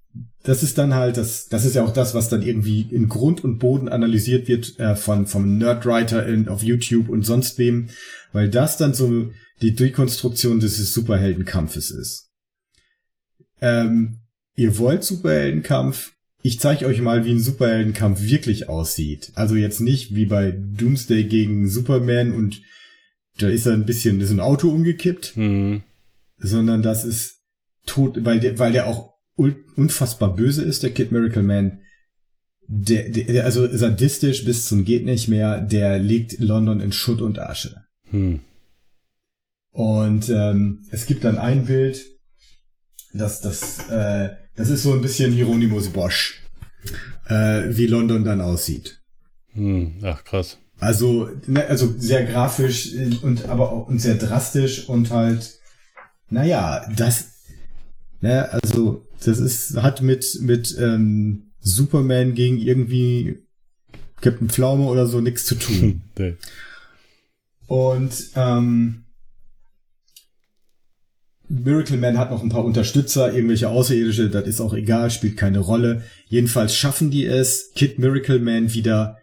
das 0.43 0.63
ist 0.63 0.79
dann 0.79 0.95
halt, 0.95 1.17
das, 1.17 1.49
das 1.49 1.65
ist 1.65 1.75
ja 1.75 1.85
auch 1.85 1.93
das, 1.93 2.15
was 2.15 2.29
dann 2.29 2.43
irgendwie 2.43 2.83
in 2.83 3.09
Grund 3.09 3.43
und 3.43 3.59
Boden 3.59 3.89
analysiert 3.89 4.49
wird 4.49 4.79
äh, 4.79 4.95
von 4.95 5.27
vom 5.27 5.59
Nerdwriter 5.59 6.25
in, 6.27 6.49
auf 6.49 6.63
YouTube 6.63 7.09
und 7.09 7.23
sonst 7.23 7.59
wem, 7.59 7.89
weil 8.33 8.49
das 8.49 8.77
dann 8.77 8.95
so 8.95 9.31
die 9.61 9.75
Dekonstruktion 9.75 10.61
dieses 10.61 10.93
Superheldenkampfes 10.93 11.91
ist. 11.91 12.31
Ähm, 13.61 14.21
ihr 14.57 14.79
wollt 14.79 15.05
Superheldenkampf? 15.05 16.13
Ich 16.43 16.61
zeige 16.61 16.87
euch 16.87 17.01
mal, 17.01 17.25
wie 17.25 17.33
ein 17.33 17.41
Superheldenkampf 17.41 18.23
wirklich 18.23 18.69
aussieht. 18.69 19.33
Also 19.35 19.55
jetzt 19.55 19.81
nicht 19.81 20.15
wie 20.15 20.27
bei 20.27 20.53
Doomsday 20.53 21.25
gegen 21.25 21.69
Superman 21.69 22.33
und 22.33 22.63
da 23.39 23.49
ist 23.49 23.67
er 23.67 23.75
ein 23.75 23.87
bisschen, 23.87 24.21
ist 24.21 24.31
ein 24.31 24.41
Auto 24.41 24.71
umgekippt, 24.71 25.35
Hm. 25.37 25.83
sondern 26.39 26.83
das 26.83 27.05
ist 27.05 27.43
tot, 27.85 28.25
weil 28.25 28.41
der, 28.41 28.59
weil 28.59 28.73
der 28.73 28.87
auch 28.87 29.15
unfassbar 29.37 30.35
böse 30.35 30.63
ist, 30.63 30.83
der 30.83 30.91
Kid 30.91 31.13
Miracle 31.13 31.43
Man. 31.43 31.81
Der, 32.69 33.09
der, 33.11 33.45
also 33.45 33.69
sadistisch 33.77 34.45
bis 34.45 34.67
zum 34.67 34.85
geht 34.85 35.05
nicht 35.05 35.29
mehr, 35.29 35.61
der 35.61 35.99
legt 35.99 36.39
London 36.41 36.81
in 36.81 36.93
Schutt 36.93 37.21
und 37.21 37.39
Asche. 37.39 37.85
Hm. 38.11 38.41
Und 39.71 40.31
ähm, 40.31 40.87
es 40.91 41.07
gibt 41.07 41.25
dann 41.25 41.39
ein 41.39 41.67
Bild, 41.67 42.03
das, 43.13 43.41
das, 43.43 43.89
äh, 43.91 44.31
das 44.57 44.71
ist 44.71 44.83
so 44.83 44.93
ein 44.93 45.03
bisschen 45.03 45.33
Hieronymus 45.33 45.89
Bosch, 45.91 46.43
äh, 47.29 47.65
wie 47.69 47.87
London 47.87 48.25
dann 48.25 48.41
aussieht. 48.41 49.01
Hm. 49.53 49.99
Ach, 50.03 50.25
krass. 50.25 50.59
Also, 50.79 51.31
ne, 51.47 51.67
also 51.67 51.95
sehr 51.99 52.25
grafisch 52.25 52.93
und 53.23 53.49
aber 53.49 53.73
auch 53.73 53.89
und 53.89 54.01
sehr 54.01 54.17
drastisch 54.17 54.89
und 54.89 55.11
halt, 55.11 55.59
naja, 56.29 56.87
das, 56.95 57.29
ne, 58.21 58.51
also 58.53 59.07
das 59.25 59.39
ist, 59.39 59.77
hat 59.77 60.03
mit, 60.03 60.39
mit 60.43 60.77
ähm, 60.79 61.53
Superman 61.61 62.35
gegen 62.35 62.59
irgendwie 62.59 63.39
Captain 64.21 64.49
Pflaume 64.49 64.85
oder 64.85 65.07
so 65.07 65.21
nichts 65.21 65.45
zu 65.45 65.55
tun. 65.57 66.03
Nee. 66.19 66.37
Und 67.67 68.31
ähm, 68.37 69.06
Miracle 71.49 71.97
Man 71.97 72.19
hat 72.19 72.31
noch 72.31 72.43
ein 72.43 72.49
paar 72.49 72.65
Unterstützer, 72.65 73.33
irgendwelche 73.33 73.69
Außerirdische, 73.69 74.31
das 74.31 74.47
ist 74.47 74.61
auch 74.61 74.75
egal, 74.75 75.11
spielt 75.11 75.37
keine 75.37 75.61
Rolle. 75.61 76.03
Jedenfalls 76.27 76.75
schaffen 76.75 77.11
die 77.11 77.25
es, 77.25 77.71
Kid 77.75 77.99
Miracle 77.99 78.41
Man 78.41 78.73
wieder 78.73 79.19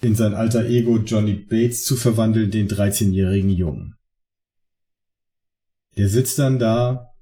in 0.00 0.14
sein 0.14 0.34
alter 0.34 0.66
Ego 0.66 0.98
Johnny 0.98 1.34
Bates 1.34 1.84
zu 1.84 1.96
verwandeln, 1.96 2.50
den 2.50 2.68
13-jährigen 2.68 3.50
Jungen. 3.50 3.94
Der 5.96 6.08
sitzt 6.08 6.38
dann 6.38 6.58
da 6.58 7.12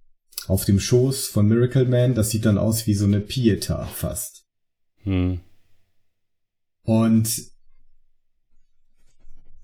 auf 0.46 0.64
dem 0.64 0.80
Schoß 0.80 1.28
von 1.28 1.48
Miracle 1.48 1.86
Man, 1.86 2.14
das 2.14 2.30
sieht 2.30 2.44
dann 2.44 2.58
aus 2.58 2.86
wie 2.86 2.94
so 2.94 3.04
eine 3.04 3.20
Pieta 3.20 3.86
fast. 3.86 4.44
Hm. 5.02 5.40
Und 6.82 7.28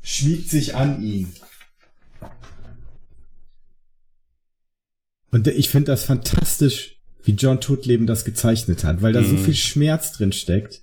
schmiegt 0.02 0.50
sich 0.50 0.74
an 0.74 1.02
ihn. 1.02 1.32
Und 5.32 5.48
ich 5.48 5.68
finde 5.70 5.90
das 5.90 6.04
fantastisch, 6.04 7.00
wie 7.24 7.32
John 7.32 7.60
Todleben 7.60 8.06
das 8.06 8.24
gezeichnet 8.24 8.84
hat, 8.84 9.02
weil 9.02 9.12
da 9.12 9.24
so 9.24 9.34
Mhm. 9.34 9.44
viel 9.44 9.54
Schmerz 9.54 10.12
drin 10.12 10.30
steckt. 10.32 10.82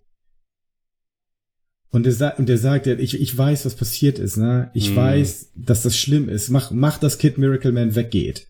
Und 1.92 2.06
er 2.06 2.12
sagt, 2.14 2.40
und 2.40 2.50
er 2.50 2.58
sagt, 2.58 2.88
ich, 2.88 3.20
ich 3.20 3.38
weiß, 3.38 3.66
was 3.66 3.76
passiert 3.76 4.20
ist, 4.20 4.38
ne? 4.38 4.70
Ich 4.74 4.92
Mhm. 4.92 4.96
weiß, 4.96 5.52
dass 5.56 5.84
das 5.84 5.98
schlimm 5.98 6.28
ist. 6.30 6.50
Mach, 6.50 6.72
mach, 6.72 6.98
dass 6.98 7.18
Kid 7.18 7.38
Miracle 7.38 7.72
Man 7.72 7.96
weggeht. 7.96 8.48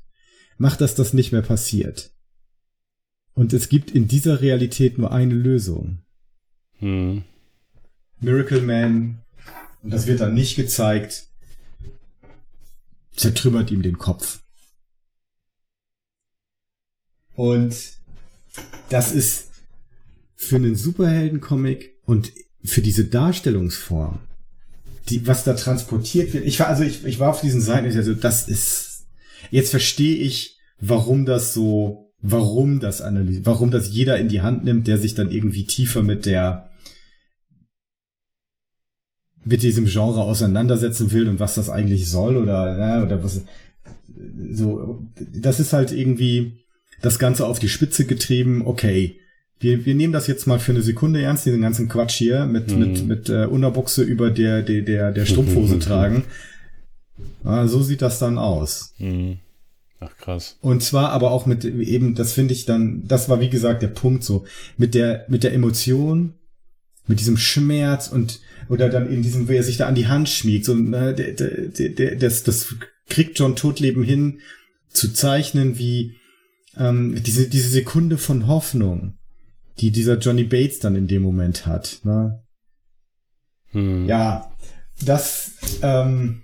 Mach, 0.58 0.76
dass 0.76 0.96
das 0.96 1.14
nicht 1.14 1.32
mehr 1.32 1.42
passiert. 1.42 2.12
Und 3.34 3.54
es 3.54 3.70
gibt 3.70 3.92
in 3.92 4.08
dieser 4.08 4.42
Realität 4.42 4.98
nur 4.98 5.12
eine 5.14 5.34
Lösung. 5.34 6.00
Hm. 6.80 7.24
Miracle 8.20 8.62
Man, 8.62 9.20
und 9.84 9.92
das 9.94 10.08
wird 10.08 10.20
dann 10.20 10.34
nicht 10.34 10.56
gezeigt, 10.58 11.28
zertrümmert 13.16 13.72
ihm 13.72 13.82
den 13.82 13.98
Kopf. 13.98 14.42
Und 17.40 17.74
das 18.90 19.14
ist 19.14 19.52
für 20.36 20.58
einen 20.58 20.76
Superhelden-Comic 20.76 21.96
und 22.04 22.34
für 22.66 22.82
diese 22.82 23.06
Darstellungsform, 23.06 24.20
die, 25.08 25.26
was 25.26 25.46
da 25.46 25.54
transportiert 25.54 26.34
wird. 26.34 26.46
Ich 26.46 26.60
war, 26.60 26.68
also 26.68 26.84
ich, 26.84 27.06
ich 27.06 27.18
war 27.18 27.30
auf 27.30 27.40
diesen 27.40 27.62
Seiten, 27.62 27.86
also, 27.96 28.14
das 28.14 28.50
ist, 28.50 29.06
jetzt 29.52 29.70
verstehe 29.70 30.18
ich, 30.18 30.60
warum 30.82 31.26
das 31.26 31.54
so, 31.54 32.12
warum 32.22 32.82
das 32.82 33.02
analysiert, 33.02 33.46
warum 33.46 33.72
das 33.72 33.88
jeder 33.88 34.20
in 34.20 34.28
die 34.28 34.42
Hand 34.42 34.66
nimmt, 34.66 34.88
der 34.88 34.98
sich 34.98 35.16
dann 35.16 35.32
irgendwie 35.32 35.66
tiefer 35.66 36.04
mit 36.04 36.26
der, 36.26 36.72
mit 39.46 39.64
diesem 39.64 39.86
Genre 39.86 40.24
auseinandersetzen 40.24 41.14
will 41.14 41.30
und 41.30 41.40
was 41.40 41.56
das 41.56 41.70
eigentlich 41.70 42.10
soll 42.10 42.36
oder, 42.36 43.02
oder 43.06 43.24
was, 43.24 43.44
so, 44.52 45.08
das 45.32 45.62
ist 45.62 45.72
halt 45.72 45.94
irgendwie 45.94 46.66
das 47.02 47.20
Ganze 47.20 47.46
auf 47.46 47.60
die 47.60 47.70
Spitze 47.70 48.06
getrieben, 48.06 48.64
okay. 48.66 49.20
Wir, 49.62 49.86
wir 49.86 49.94
nehmen 49.94 50.14
das 50.14 50.28
jetzt 50.28 50.48
mal 50.48 50.60
für 50.60 50.72
eine 50.72 50.82
Sekunde 50.82 51.22
ernst, 51.22 51.46
diesen 51.46 51.62
ganzen 51.62 51.90
Quatsch 51.90 52.16
hier 52.16 52.46
mit, 52.46 52.72
Mhm. 52.72 52.80
mit, 52.80 53.08
mit 53.08 53.30
äh, 53.30 53.46
Unterbuchse 53.46 54.04
über 54.04 54.32
der, 54.32 54.62
der, 54.62 54.82
der, 54.82 55.12
der 55.12 55.26
Strumpfhose 55.26 55.80
tragen. 55.80 56.24
Ah, 57.44 57.68
so 57.68 57.82
sieht 57.82 58.02
das 58.02 58.20
dann 58.20 58.38
aus. 58.38 58.94
Hm. 58.98 59.38
Ach, 60.00 60.16
krass. 60.18 60.58
Und 60.62 60.82
zwar 60.82 61.10
aber 61.10 61.32
auch 61.32 61.46
mit 61.46 61.66
eben, 61.66 62.16
das 62.16 62.32
finde 62.32 62.54
ich 62.54 62.66
dann, 62.66 63.04
das 63.08 63.28
war 63.28 63.42
wie 63.42 63.50
gesagt 63.50 63.82
der 63.82 63.90
Punkt 63.90 64.24
so, 64.24 64.46
mit 64.78 64.94
der, 64.96 65.26
mit 65.28 65.44
der 65.44 65.54
Emotion, 65.54 66.36
mit 67.08 67.20
diesem 67.20 67.36
Schmerz 67.36 68.08
und, 68.08 68.40
oder 68.70 68.88
dann 68.88 69.10
in 69.12 69.22
diesem, 69.24 69.50
wie 69.50 69.56
er 69.58 69.64
sich 69.64 69.76
da 69.76 69.88
an 69.88 69.96
die 69.96 70.08
Hand 70.08 70.30
schmiegt, 70.30 70.64
so, 70.64 70.74
ne, 70.74 71.14
der, 71.14 71.34
der, 71.34 71.50
der, 71.68 71.90
der, 71.90 72.16
das, 72.16 72.44
das 72.44 72.76
kriegt 73.10 73.38
John 73.38 73.58
Todleben 73.58 74.04
hin, 74.04 74.40
zu 74.90 75.12
zeichnen, 75.12 75.78
wie, 75.78 76.16
ähm, 76.78 77.22
diese, 77.24 77.48
diese 77.48 77.70
Sekunde 77.70 78.18
von 78.18 78.48
Hoffnung, 78.48 79.18
die 79.80 79.92
dieser 79.92 80.18
Johnny 80.18 80.44
Bates 80.44 80.80
dann 80.80 80.96
in 80.96 81.08
dem 81.08 81.22
Moment 81.22 81.66
hat, 81.66 82.00
ne? 82.04 82.44
Hm. 83.72 84.08
Ja, 84.08 84.52
das, 85.06 85.52
ähm, 85.82 86.44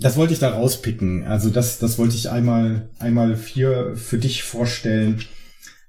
das 0.00 0.16
wollte 0.16 0.32
ich 0.32 0.40
da 0.40 0.50
rauspicken. 0.50 1.24
Also 1.24 1.50
das, 1.50 1.78
das 1.78 1.98
wollte 1.98 2.16
ich 2.16 2.30
einmal, 2.30 2.88
einmal 2.98 3.36
hier 3.36 3.96
für 3.96 4.18
dich 4.18 4.42
vorstellen. 4.42 5.24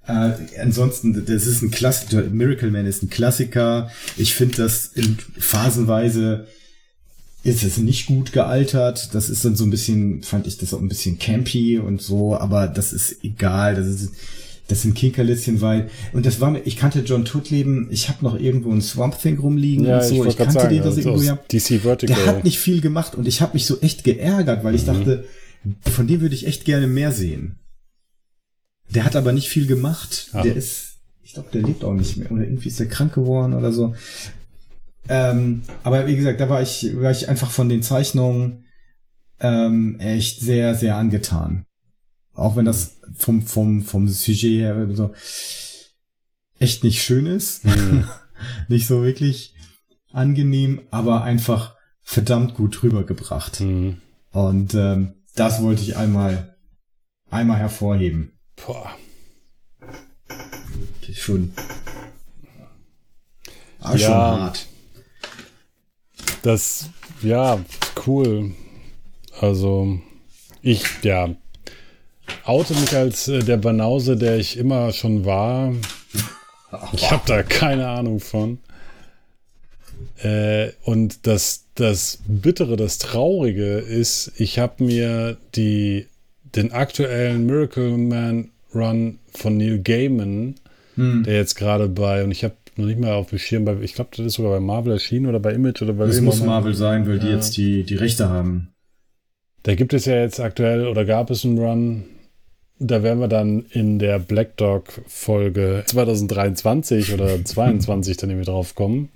Äh, 0.07 0.33
ansonsten, 0.61 1.25
das 1.25 1.47
ist 1.47 1.63
ein 1.63 1.71
Klassiker. 1.71 2.21
Miracle 2.23 2.69
Man 2.69 2.85
ist 2.85 3.01
ein 3.01 3.09
Klassiker. 3.09 3.89
Ich 4.17 4.35
finde 4.35 4.57
das 4.57 4.87
in 4.87 5.17
phasenweise 5.37 6.47
ist 7.45 7.63
es 7.63 7.77
nicht 7.77 8.07
gut 8.07 8.33
gealtert. 8.33 9.13
Das 9.13 9.29
ist 9.29 9.45
dann 9.45 9.55
so 9.55 9.63
ein 9.63 9.69
bisschen, 9.69 10.23
fand 10.23 10.47
ich 10.47 10.57
das 10.57 10.73
auch 10.73 10.81
ein 10.81 10.89
bisschen 10.89 11.19
campy 11.19 11.77
und 11.77 12.01
so, 12.01 12.35
aber 12.37 12.67
das 12.67 12.91
ist 12.91 13.23
egal. 13.23 13.75
Das 13.75 13.87
ist, 13.87 14.09
das 14.67 14.81
sind 14.81 14.95
Kinkerlitzchen, 14.95 15.61
weil, 15.61 15.89
und 16.11 16.25
das 16.25 16.41
war 16.41 16.49
mir, 16.49 16.61
ich 16.65 16.75
kannte 16.75 17.01
John 17.01 17.23
Tudleben, 17.23 17.87
ich 17.91 18.09
habe 18.09 18.25
noch 18.25 18.39
irgendwo 18.39 18.71
ein 18.71 18.81
Swamp 18.81 19.21
Thing 19.21 19.37
rumliegen 19.37 19.85
Ja, 19.85 19.97
und 19.99 20.03
so, 20.03 20.23
ich 20.25 20.31
ich, 20.31 20.37
kannte 20.37 20.53
sagen, 20.53 20.69
den 20.69 20.79
das 20.79 20.97
also 20.97 21.09
irgendwo, 21.09 21.23
ja. 21.23 21.35
DC 21.51 21.81
Vertical. 21.83 22.15
Der 22.15 22.25
hat 22.25 22.43
nicht 22.43 22.57
viel 22.57 22.81
gemacht 22.81 23.13
und 23.13 23.27
ich 23.27 23.41
habe 23.41 23.53
mich 23.53 23.67
so 23.67 23.79
echt 23.81 24.03
geärgert, 24.03 24.63
weil 24.63 24.73
ich 24.73 24.81
Mhm. 24.81 24.87
dachte, 24.87 25.25
von 25.91 26.07
dem 26.07 26.21
würde 26.21 26.33
ich 26.33 26.47
echt 26.47 26.65
gerne 26.65 26.87
mehr 26.87 27.11
sehen. 27.11 27.59
Der 28.89 29.05
hat 29.05 29.15
aber 29.15 29.33
nicht 29.33 29.49
viel 29.49 29.67
gemacht. 29.67 30.29
Ach. 30.33 30.41
Der 30.41 30.55
ist, 30.55 30.95
ich 31.21 31.33
glaube, 31.33 31.49
der 31.53 31.61
lebt 31.61 31.83
auch 31.83 31.93
nicht 31.93 32.17
mehr 32.17 32.31
oder 32.31 32.43
irgendwie 32.43 32.69
ist 32.69 32.79
der 32.79 32.87
krank 32.87 33.13
geworden 33.13 33.53
oder 33.53 33.71
so. 33.71 33.93
Ähm, 35.07 35.63
aber 35.83 36.07
wie 36.07 36.15
gesagt, 36.15 36.39
da 36.39 36.49
war 36.49 36.61
ich, 36.61 36.95
war 36.99 37.11
ich 37.11 37.29
einfach 37.29 37.51
von 37.51 37.69
den 37.69 37.83
Zeichnungen 37.83 38.65
ähm, 39.39 39.99
echt 39.99 40.39
sehr, 40.39 40.75
sehr 40.75 40.95
angetan. 40.95 41.65
Auch 42.33 42.55
wenn 42.55 42.65
das 42.65 42.97
vom, 43.15 43.41
vom, 43.43 43.83
vom 43.83 44.07
Sujet 44.07 44.61
her 44.61 44.87
so 44.93 45.13
echt 46.59 46.83
nicht 46.83 47.03
schön 47.03 47.25
ist. 47.25 47.65
Mhm. 47.65 48.05
nicht 48.67 48.87
so 48.87 49.03
wirklich 49.03 49.55
angenehm, 50.11 50.81
aber 50.91 51.23
einfach 51.23 51.75
verdammt 52.01 52.55
gut 52.55 52.81
rübergebracht. 52.83 53.61
Mhm. 53.61 54.01
Und 54.31 54.73
ähm, 54.73 55.15
das 55.35 55.61
wollte 55.61 55.81
ich 55.81 55.97
einmal, 55.97 56.55
einmal 57.29 57.57
hervorheben. 57.57 58.37
Boah. 58.65 58.91
Schon, 61.13 61.53
ah, 63.79 63.91
Ja. 63.93 63.97
schon 63.97 64.13
hart. 64.13 64.67
Das, 66.45 66.91
ja, 67.23 67.59
cool. 68.05 68.51
Also, 69.41 69.97
ich, 70.61 70.83
ja, 71.01 71.33
oute 72.43 72.75
mich 72.75 72.95
als 72.95 73.27
äh, 73.27 73.39
der 73.39 73.57
Banause, 73.57 74.15
der 74.15 74.37
ich 74.37 74.55
immer 74.55 74.93
schon 74.93 75.25
war. 75.25 75.73
Ich 76.93 77.09
habe 77.09 77.23
da 77.25 77.41
keine 77.41 77.87
Ahnung 77.87 78.19
von. 78.19 78.59
Äh, 80.21 80.69
und 80.83 81.25
das, 81.25 81.65
das 81.73 82.19
Bittere, 82.27 82.75
das 82.75 82.99
Traurige 82.99 83.79
ist, 83.79 84.31
ich 84.37 84.59
habe 84.59 84.83
mir 84.83 85.37
die, 85.55 86.05
den 86.55 86.71
aktuellen 86.73 87.47
Miracle 87.47 87.97
Man 87.97 88.51
Run 88.71 89.17
von 89.33 89.57
Neil 89.57 89.79
Gaiman, 89.79 90.53
Hm. 90.93 91.23
der 91.23 91.37
jetzt 91.37 91.55
gerade 91.55 91.89
bei, 91.89 92.23
und 92.23 92.31
ich 92.31 92.43
habe 92.43 92.55
noch 92.77 92.85
nicht 92.85 92.99
mal 92.99 93.13
auf 93.13 93.29
dem 93.29 93.39
Schirm, 93.39 93.65
bei, 93.65 93.75
ich 93.81 93.93
glaube, 93.93 94.11
das 94.15 94.25
ist 94.25 94.33
sogar 94.33 94.51
bei 94.51 94.59
Marvel 94.59 94.93
erschienen 94.93 95.27
oder 95.27 95.39
bei 95.39 95.53
Image 95.53 95.81
oder 95.81 95.93
bei 95.93 96.05
Das 96.07 96.21
muss. 96.21 96.41
Marvel 96.43 96.73
sein, 96.75 97.07
weil 97.07 97.19
die 97.19 97.27
Ja. 97.27 97.35
jetzt 97.35 97.55
die, 97.57 97.83
die 97.83 97.95
Rechte 97.95 98.29
haben. 98.29 98.69
Da 99.63 99.75
gibt 99.75 99.93
es 99.93 100.05
ja 100.05 100.15
jetzt 100.21 100.39
aktuell 100.39 100.87
oder 100.87 101.05
gab 101.05 101.29
es 101.31 101.43
einen 101.45 101.57
Run. 101.57 102.03
Da 102.77 103.03
werden 103.03 103.19
wir 103.19 103.27
dann 103.29 103.65
in 103.71 103.99
der 103.99 104.19
Black 104.19 104.57
Dog 104.57 105.01
Folge 105.07 105.83
2023 105.85 107.13
oder 107.13 107.43
22 107.45 108.17
dann 108.17 108.29
irgendwie 108.29 108.45
drauf 108.51 108.75
kommen. 108.75 109.09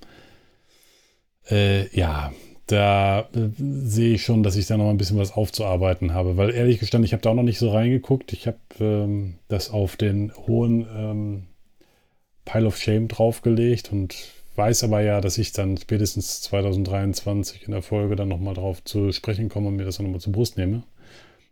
Äh, 1.49 1.87
ja, 1.95 2.31
da 2.67 3.21
äh, 3.35 3.49
sehe 3.57 4.13
ich 4.15 4.23
schon, 4.23 4.43
dass 4.43 4.55
ich 4.55 4.67
da 4.67 4.77
noch 4.77 4.89
ein 4.89 4.97
bisschen 4.97 5.17
was 5.17 5.33
aufzuarbeiten 5.33 6.13
habe, 6.13 6.37
weil 6.37 6.51
ehrlich 6.53 6.79
gestanden, 6.79 7.05
ich 7.05 7.13
habe 7.13 7.21
da 7.21 7.31
auch 7.31 7.35
noch 7.35 7.43
nicht 7.43 7.59
so 7.59 7.71
reingeguckt. 7.71 8.31
Ich 8.33 8.47
habe 8.47 8.57
ähm, 8.79 9.35
das 9.47 9.71
auf 9.71 9.97
den 9.97 10.31
hohen 10.47 10.85
ähm, 10.95 11.43
Pile 12.51 12.65
of 12.67 12.77
Shame 12.77 13.07
draufgelegt 13.07 13.91
und 13.91 14.15
weiß 14.55 14.83
aber 14.83 15.01
ja, 15.01 15.21
dass 15.21 15.37
ich 15.37 15.51
dann 15.51 15.77
spätestens 15.77 16.41
2023 16.41 17.63
in 17.65 17.71
der 17.71 17.81
Folge 17.81 18.15
dann 18.15 18.27
nochmal 18.27 18.53
drauf 18.55 18.83
zu 18.83 19.11
sprechen 19.11 19.49
komme 19.49 19.67
und 19.69 19.75
mir 19.75 19.85
das 19.85 19.97
dann 19.97 20.05
nochmal 20.05 20.21
zur 20.21 20.33
Brust 20.33 20.57
nehme. 20.57 20.83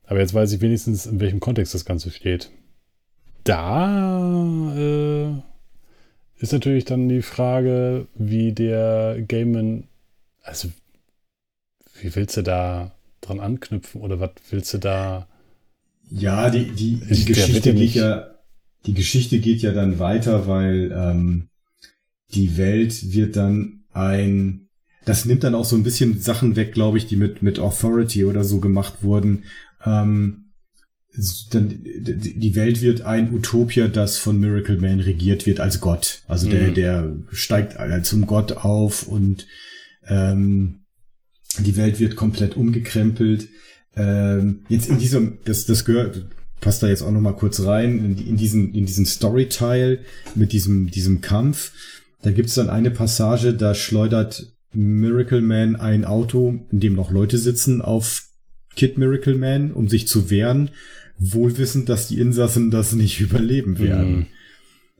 Aber 0.05 0.19
jetzt 0.19 0.33
weiß 0.33 0.51
ich 0.53 0.61
wenigstens, 0.61 1.05
in 1.05 1.19
welchem 1.19 1.39
Kontext 1.39 1.73
das 1.73 1.85
Ganze 1.85 2.11
steht. 2.11 2.49
Da 3.43 4.73
äh, 4.75 5.31
ist 6.41 6.53
natürlich 6.53 6.85
dann 6.85 7.07
die 7.09 7.21
Frage, 7.21 8.07
wie 8.15 8.51
der 8.53 9.21
Gaiman, 9.27 9.87
also 10.43 10.69
wie 12.01 12.13
willst 12.15 12.37
du 12.37 12.41
da 12.43 12.91
dran 13.21 13.39
anknüpfen 13.39 14.01
oder 14.01 14.19
was 14.19 14.31
willst 14.49 14.73
du 14.73 14.77
da? 14.77 15.27
Ja, 16.09 16.49
die, 16.49 16.71
die, 16.71 16.95
die 16.99 17.25
Geschichte 17.25 17.61
geht 17.73 17.75
nicht- 17.75 17.95
ja, 17.95 18.31
die 18.87 18.93
Geschichte 18.93 19.39
geht 19.39 19.61
ja 19.61 19.71
dann 19.73 19.99
weiter, 19.99 20.47
weil 20.47 20.91
ähm, 20.95 21.49
die 22.33 22.57
Welt 22.57 23.13
wird 23.13 23.35
dann 23.35 23.83
ein, 23.91 24.69
das 25.05 25.25
nimmt 25.25 25.43
dann 25.43 25.55
auch 25.55 25.65
so 25.65 25.75
ein 25.75 25.83
bisschen 25.83 26.19
Sachen 26.19 26.55
weg, 26.55 26.73
glaube 26.73 26.97
ich, 26.97 27.05
die 27.05 27.15
mit 27.15 27.41
mit 27.41 27.59
Authority 27.59 28.25
oder 28.25 28.43
so 28.43 28.59
gemacht 28.59 29.03
wurden. 29.03 29.43
Ähm, 29.85 30.45
dann, 31.51 31.69
die 31.69 32.37
die 32.39 32.55
Welt 32.55 32.81
wird 32.81 33.01
ein 33.01 33.33
Utopia, 33.33 33.87
das 33.87 34.17
von 34.17 34.39
Miracle 34.39 34.77
Man 34.79 34.99
regiert 34.99 35.45
wird 35.45 35.59
als 35.59 35.81
Gott. 35.81 36.21
Also 36.27 36.47
der, 36.49 36.69
Mhm. 36.69 36.73
der 36.75 37.15
steigt 37.31 38.05
zum 38.05 38.27
Gott 38.27 38.51
auf 38.53 39.07
und 39.07 39.47
ähm, 40.07 40.81
die 41.59 41.75
Welt 41.75 41.99
wird 41.99 42.15
komplett 42.15 42.55
umgekrempelt. 42.55 43.47
Ähm, 43.95 44.65
jetzt 44.69 44.89
in 44.89 44.99
diesem, 44.99 45.39
das, 45.45 45.65
das 45.65 45.85
gehört, 45.85 46.27
passt 46.61 46.83
da 46.83 46.87
jetzt 46.87 47.01
auch 47.01 47.11
noch 47.11 47.21
mal 47.21 47.35
kurz 47.35 47.63
rein, 47.65 47.97
in, 47.99 48.27
in 48.27 48.37
diesen, 48.37 48.73
in 48.73 48.85
diesen 48.85 49.05
Storyteil 49.05 49.99
mit 50.35 50.51
diesem, 50.51 50.89
diesem 50.89 51.21
Kampf. 51.21 51.71
Da 52.23 52.31
gibt's 52.31 52.55
dann 52.55 52.69
eine 52.69 52.91
Passage, 52.91 53.53
da 53.53 53.75
schleudert 53.75 54.51
Miracle 54.73 55.41
Man 55.41 55.75
ein 55.75 56.05
Auto, 56.05 56.59
in 56.71 56.79
dem 56.79 56.95
noch 56.95 57.11
Leute 57.11 57.37
sitzen, 57.37 57.81
auf 57.81 58.23
Kid 58.75 58.97
Miracle 58.97 59.35
Man, 59.35 59.71
um 59.71 59.87
sich 59.87 60.07
zu 60.07 60.29
wehren, 60.29 60.69
wohlwissend, 61.17 61.89
dass 61.89 62.07
die 62.07 62.19
Insassen 62.19 62.71
das 62.71 62.93
nicht 62.93 63.19
überleben 63.21 63.79
werden. 63.79 64.15
Mhm. 64.15 64.25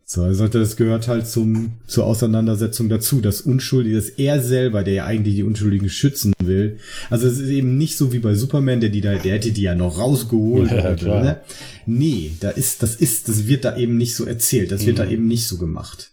So, 0.10 0.24
also 0.24 0.48
das 0.48 0.78
gehört 0.78 1.10
halt 1.10 1.28
zum, 1.28 1.74
zur 1.86 2.06
Auseinandersetzung 2.06 2.88
dazu. 2.88 3.20
Das 3.20 3.42
Unschuldige, 3.42 3.98
dass 3.98 4.08
er 4.08 4.42
selber, 4.42 4.86
der 4.86 4.94
ja 4.94 5.06
eigentlich 5.06 5.36
die 5.36 5.44
Unschuldigen 5.44 5.90
schützen 5.90 6.32
will. 6.42 6.78
Also 7.10 7.28
es 7.28 7.40
ist 7.40 7.50
eben 7.50 7.78
nicht 7.78 7.98
so 7.98 8.14
wie 8.14 8.20
bei 8.20 8.34
Superman, 8.34 8.80
der 8.80 8.90
die 8.90 9.02
da, 9.02 9.16
der 9.16 9.34
hätte 9.34 9.52
die 9.52 9.64
ja 9.64 9.76
noch 9.76 10.00
rausgeholt. 10.00 10.72
Ja, 10.78 10.94
oder, 10.94 11.22
ne? 11.24 11.42
Nee, 11.86 12.32
da 12.40 12.52
ist, 12.52 12.84
das 12.84 12.96
ist, 12.96 13.28
das 13.28 13.48
wird 13.48 13.66
da 13.66 13.76
eben 13.76 13.98
nicht 13.98 14.16
so 14.16 14.24
erzählt. 14.26 14.72
Das 14.72 14.86
wird 14.86 14.98
Mhm. 14.98 15.02
da 15.02 15.10
eben 15.10 15.28
nicht 15.28 15.46
so 15.46 15.58
gemacht. 15.58 16.12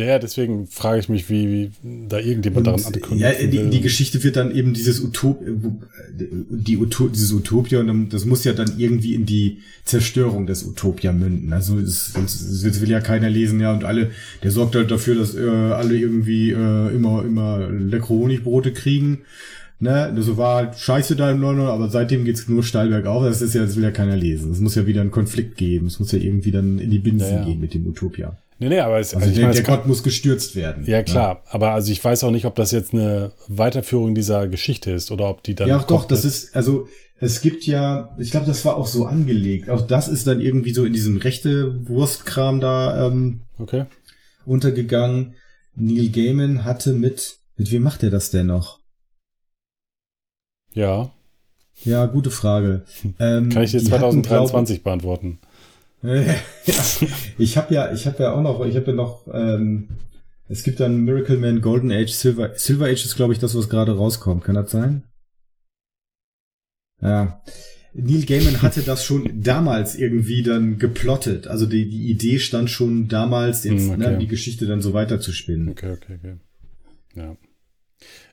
Ja, 0.00 0.06
ja, 0.06 0.18
deswegen 0.18 0.66
frage 0.66 1.00
ich 1.00 1.08
mich, 1.08 1.28
wie, 1.28 1.48
wie 1.48 1.70
da 2.08 2.18
irgendjemand 2.18 2.66
daran 2.66 2.80
Und, 2.80 2.86
anknüpfen 2.86 3.18
ja, 3.18 3.32
die, 3.32 3.68
die 3.70 3.80
Geschichte 3.80 4.22
wird 4.24 4.36
dann 4.36 4.54
eben 4.54 4.72
dieses 4.72 5.00
Utop, 5.02 5.42
äh, 5.46 5.52
die 6.18 6.78
Uto, 6.78 7.08
dieses 7.08 7.32
Utopia 7.32 7.80
und 7.80 7.86
dann- 7.86 8.08
das 8.08 8.24
muss 8.24 8.44
ja 8.44 8.52
dann 8.52 8.72
irgendwie 8.78 9.14
in 9.14 9.26
die 9.26 9.58
Zerstörung 9.84 10.46
des 10.46 10.64
Utopia 10.64 11.12
münden. 11.12 11.52
Also 11.52 11.78
es, 11.78 12.12
sonst 12.14 12.40
es 12.40 12.80
will 12.80 12.90
ja 12.90 13.00
keiner 13.00 13.28
lesen, 13.28 13.60
ja, 13.60 13.72
und 13.72 13.84
alle, 13.84 14.10
der 14.42 14.50
sorgt 14.50 14.74
halt 14.74 14.90
dafür, 14.90 15.16
dass 15.16 15.34
äh, 15.34 15.40
alle 15.48 15.96
irgendwie 15.96 16.50
äh, 16.50 16.94
immer, 16.94 17.24
immer 17.24 17.68
leckere 17.70 18.08
Honigbrote 18.10 18.72
kriegen. 18.72 19.18
Ne, 19.82 20.12
das 20.14 20.36
war 20.36 20.56
halt 20.56 20.78
scheiße 20.78 21.16
da 21.16 21.30
in 21.30 21.40
London, 21.40 21.66
aber 21.68 21.88
seitdem 21.88 22.26
geht's 22.26 22.48
nur 22.48 22.62
steil 22.62 22.88
bergauf. 22.90 23.24
Das 23.24 23.40
ist 23.40 23.54
ja, 23.54 23.62
das 23.64 23.76
will 23.76 23.82
ja 23.82 23.90
keiner 23.90 24.14
lesen. 24.14 24.52
Es 24.52 24.60
muss 24.60 24.74
ja 24.74 24.86
wieder 24.86 25.00
einen 25.00 25.10
Konflikt 25.10 25.56
geben. 25.56 25.86
Es 25.86 25.98
muss 25.98 26.12
ja 26.12 26.18
irgendwie 26.18 26.50
dann 26.50 26.78
in 26.78 26.90
die 26.90 26.98
Binsen 26.98 27.28
Ja, 27.28 27.36
ja. 27.36 27.44
gehen 27.46 27.60
mit 27.60 27.72
dem 27.72 27.86
Utopia. 27.86 28.36
Nee, 28.60 28.68
nee, 28.68 28.80
aber 28.80 29.00
es, 29.00 29.14
Also, 29.14 29.26
also 29.26 29.30
ich 29.30 29.36
der, 29.36 29.48
meine, 29.48 29.60
der 29.60 29.64
Gott 29.64 29.86
muss 29.86 30.02
gestürzt 30.02 30.54
werden. 30.54 30.84
ja 30.86 31.02
klar, 31.02 31.42
aber 31.50 31.72
also 31.72 31.90
ich 31.90 32.02
weiß 32.02 32.22
auch 32.24 32.30
nicht, 32.30 32.44
ob 32.44 32.54
das 32.54 32.70
jetzt 32.70 32.94
eine 32.94 33.32
Weiterführung 33.48 34.14
dieser 34.14 34.46
Geschichte 34.46 34.92
ist 34.92 35.10
oder 35.10 35.28
ob 35.28 35.42
die 35.42 35.54
dann 35.54 35.68
Ja, 35.68 35.78
doch, 35.78 36.04
das 36.04 36.24
ist, 36.24 36.54
also 36.54 36.86
es 37.20 37.42
gibt 37.42 37.66
ja, 37.66 38.16
ich 38.18 38.30
glaube, 38.30 38.46
das 38.46 38.64
war 38.64 38.76
auch 38.76 38.86
so 38.86 39.04
angelegt. 39.04 39.68
Auch 39.68 39.86
das 39.86 40.08
ist 40.08 40.26
dann 40.26 40.40
irgendwie 40.40 40.72
so 40.72 40.84
in 40.86 40.94
diesem 40.94 41.18
rechte 41.18 41.86
Wurstkram 41.86 42.60
da 42.60 43.06
ähm, 43.06 43.42
okay. 43.58 43.84
untergegangen. 44.46 45.34
Neil 45.74 46.08
Gaiman 46.08 46.64
hatte 46.64 46.94
mit, 46.94 47.38
mit 47.56 47.70
wem 47.70 47.82
macht 47.82 48.02
er 48.02 48.10
das 48.10 48.30
denn 48.30 48.46
noch? 48.46 48.80
Ja, 50.72 51.10
Ja, 51.84 52.06
gute 52.06 52.30
Frage. 52.30 52.84
Ähm, 53.18 53.48
kann 53.52 53.64
ich 53.64 53.72
jetzt 53.72 53.88
die 53.88 53.92
hatten, 53.92 54.24
2023 54.24 54.82
beantworten. 54.82 55.40
ja, 56.02 56.34
ich 57.38 57.56
habe 57.56 57.74
ja, 57.74 57.92
ich 57.92 58.06
habe 58.06 58.22
ja 58.22 58.32
auch 58.32 58.42
noch, 58.42 58.64
ich 58.64 58.76
habe 58.76 58.86
ja 58.86 58.92
noch, 58.92 59.26
ähm, 59.32 59.88
es 60.48 60.62
gibt 60.62 60.80
dann 60.80 61.04
Miracle 61.04 61.36
Man 61.36 61.60
Golden 61.60 61.92
Age, 61.92 62.10
Silver, 62.10 62.52
Silver 62.56 62.86
Age 62.86 63.04
ist 63.04 63.16
glaube 63.16 63.32
ich 63.32 63.38
das, 63.38 63.54
was 63.54 63.68
gerade 63.68 63.96
rauskommt. 63.96 64.44
Kann 64.44 64.54
das 64.54 64.70
sein? 64.70 65.04
Ja. 67.02 67.42
Neil 67.92 68.24
Gaiman 68.24 68.62
hatte 68.62 68.82
das 68.82 69.04
schon 69.04 69.42
damals 69.42 69.96
irgendwie 69.96 70.42
dann 70.42 70.78
geplottet. 70.78 71.48
Also 71.48 71.66
die, 71.66 71.88
die 71.88 72.10
Idee 72.10 72.38
stand 72.38 72.70
schon 72.70 73.08
damals, 73.08 73.64
jetzt 73.64 73.82
Hm, 73.82 73.90
okay. 73.90 74.10
ne, 74.12 74.18
die 74.18 74.28
Geschichte 74.28 74.66
dann 74.66 74.80
so 74.80 74.92
weiter 74.92 75.20
zu 75.20 75.32
spinnen. 75.32 75.68
Okay, 75.70 75.92
okay, 75.92 76.18
okay. 76.18 76.36
Ja. 77.16 77.36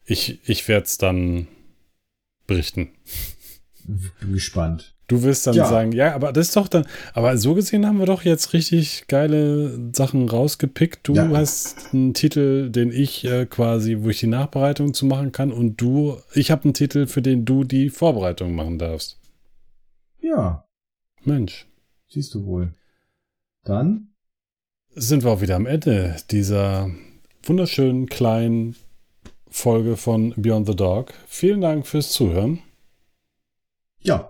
Ich, 0.06 0.40
ich 0.48 0.68
werde 0.68 0.86
es 0.86 0.98
dann 0.98 1.48
berichten. 2.46 2.90
Bin 3.86 4.34
gespannt. 4.34 4.97
Du 5.08 5.24
wirst 5.24 5.48
dann 5.48 5.56
Ja. 5.56 5.66
sagen, 5.68 5.94
ja, 5.94 6.14
aber 6.14 6.34
das 6.34 6.48
ist 6.50 6.56
doch 6.58 6.68
dann, 6.68 6.86
aber 7.14 7.38
so 7.38 7.54
gesehen 7.56 7.86
haben 7.86 7.98
wir 8.00 8.06
doch 8.06 8.24
jetzt 8.24 8.52
richtig 8.52 9.08
geile 9.08 9.80
Sachen 9.94 10.28
rausgepickt. 10.28 11.08
Du 11.08 11.14
Ja. 11.16 11.30
hast 11.30 11.94
einen 11.94 12.14
Titel, 12.14 12.70
den 12.70 12.92
ich 12.92 13.24
äh, 13.24 13.46
quasi, 13.46 13.98
wo 14.02 14.10
ich 14.10 14.20
die 14.20 14.28
Nachbereitung 14.28 14.94
zu 14.94 15.06
machen 15.06 15.32
kann 15.32 15.54
und 15.54 15.80
du, 15.80 16.18
ich 16.34 16.52
habe 16.52 16.66
einen 16.66 16.74
Titel, 16.74 17.08
für 17.08 17.22
den 17.22 17.46
du 17.46 17.64
die 17.64 17.90
Vorbereitung 17.90 18.54
machen 18.54 18.80
darfst. 18.80 19.18
Ja, 20.20 20.66
Mensch, 21.24 21.68
siehst 22.10 22.34
du 22.34 22.46
wohl. 22.46 22.74
Dann, 23.64 24.10
sind 24.94 25.24
wir 25.24 25.32
auch 25.32 25.42
wieder 25.42 25.56
am 25.56 25.66
Ende 25.68 26.18
dieser 26.32 26.90
wunderschönen 27.44 28.08
kleinen 28.08 28.76
Folge 29.50 29.96
von 29.96 30.34
Beyond 30.36 30.68
the 30.68 30.76
Dog. 30.76 31.14
Vielen 31.28 31.62
Dank 31.62 31.88
fürs 31.88 32.12
Zuhören. 32.12 32.60
ja, 34.02 34.30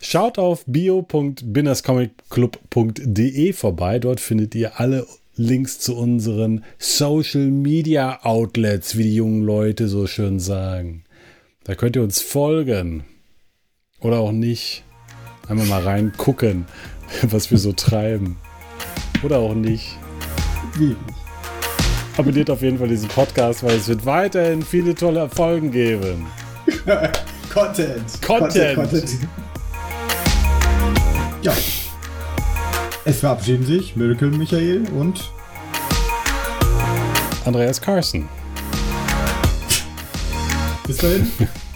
Schaut 0.00 0.38
auf 0.38 0.64
bio.binnerscomicclub.de 0.66 3.52
vorbei. 3.52 3.98
Dort 3.98 4.20
findet 4.20 4.54
ihr 4.54 4.78
alle 4.80 5.06
Links 5.34 5.80
zu 5.80 5.96
unseren 5.96 6.64
Social 6.78 7.46
Media 7.46 8.20
Outlets, 8.22 8.96
wie 8.96 9.02
die 9.04 9.14
jungen 9.14 9.42
Leute 9.42 9.88
so 9.88 10.06
schön 10.06 10.40
sagen. 10.40 11.04
Da 11.64 11.74
könnt 11.74 11.96
ihr 11.96 12.02
uns 12.02 12.20
folgen. 12.20 13.04
Oder 14.00 14.20
auch 14.20 14.32
nicht. 14.32 14.84
Einmal 15.48 15.66
mal 15.66 15.82
reingucken, 15.82 16.66
was 17.22 17.50
wir 17.50 17.58
so 17.58 17.72
treiben. 17.72 18.36
Oder 19.22 19.38
auch 19.38 19.54
nicht. 19.54 19.96
Abonniert 22.16 22.48
auf 22.50 22.62
jeden 22.62 22.78
Fall 22.78 22.88
diesen 22.88 23.08
Podcast, 23.08 23.62
weil 23.62 23.76
es 23.76 23.86
wird 23.88 24.06
weiterhin 24.06 24.62
viele 24.62 24.94
tolle 24.94 25.28
Folgen 25.28 25.70
geben. 25.70 26.26
Content. 27.52 28.22
Content. 28.22 29.18
Ja. 31.42 31.54
Es 33.04 33.20
verabschieden 33.20 33.64
sich 33.64 33.96
Miracle 33.96 34.30
Michael 34.30 34.84
und 34.98 35.30
Andreas 37.44 37.80
Carson. 37.80 38.28
bis 40.86 40.96
dahin. 40.96 41.30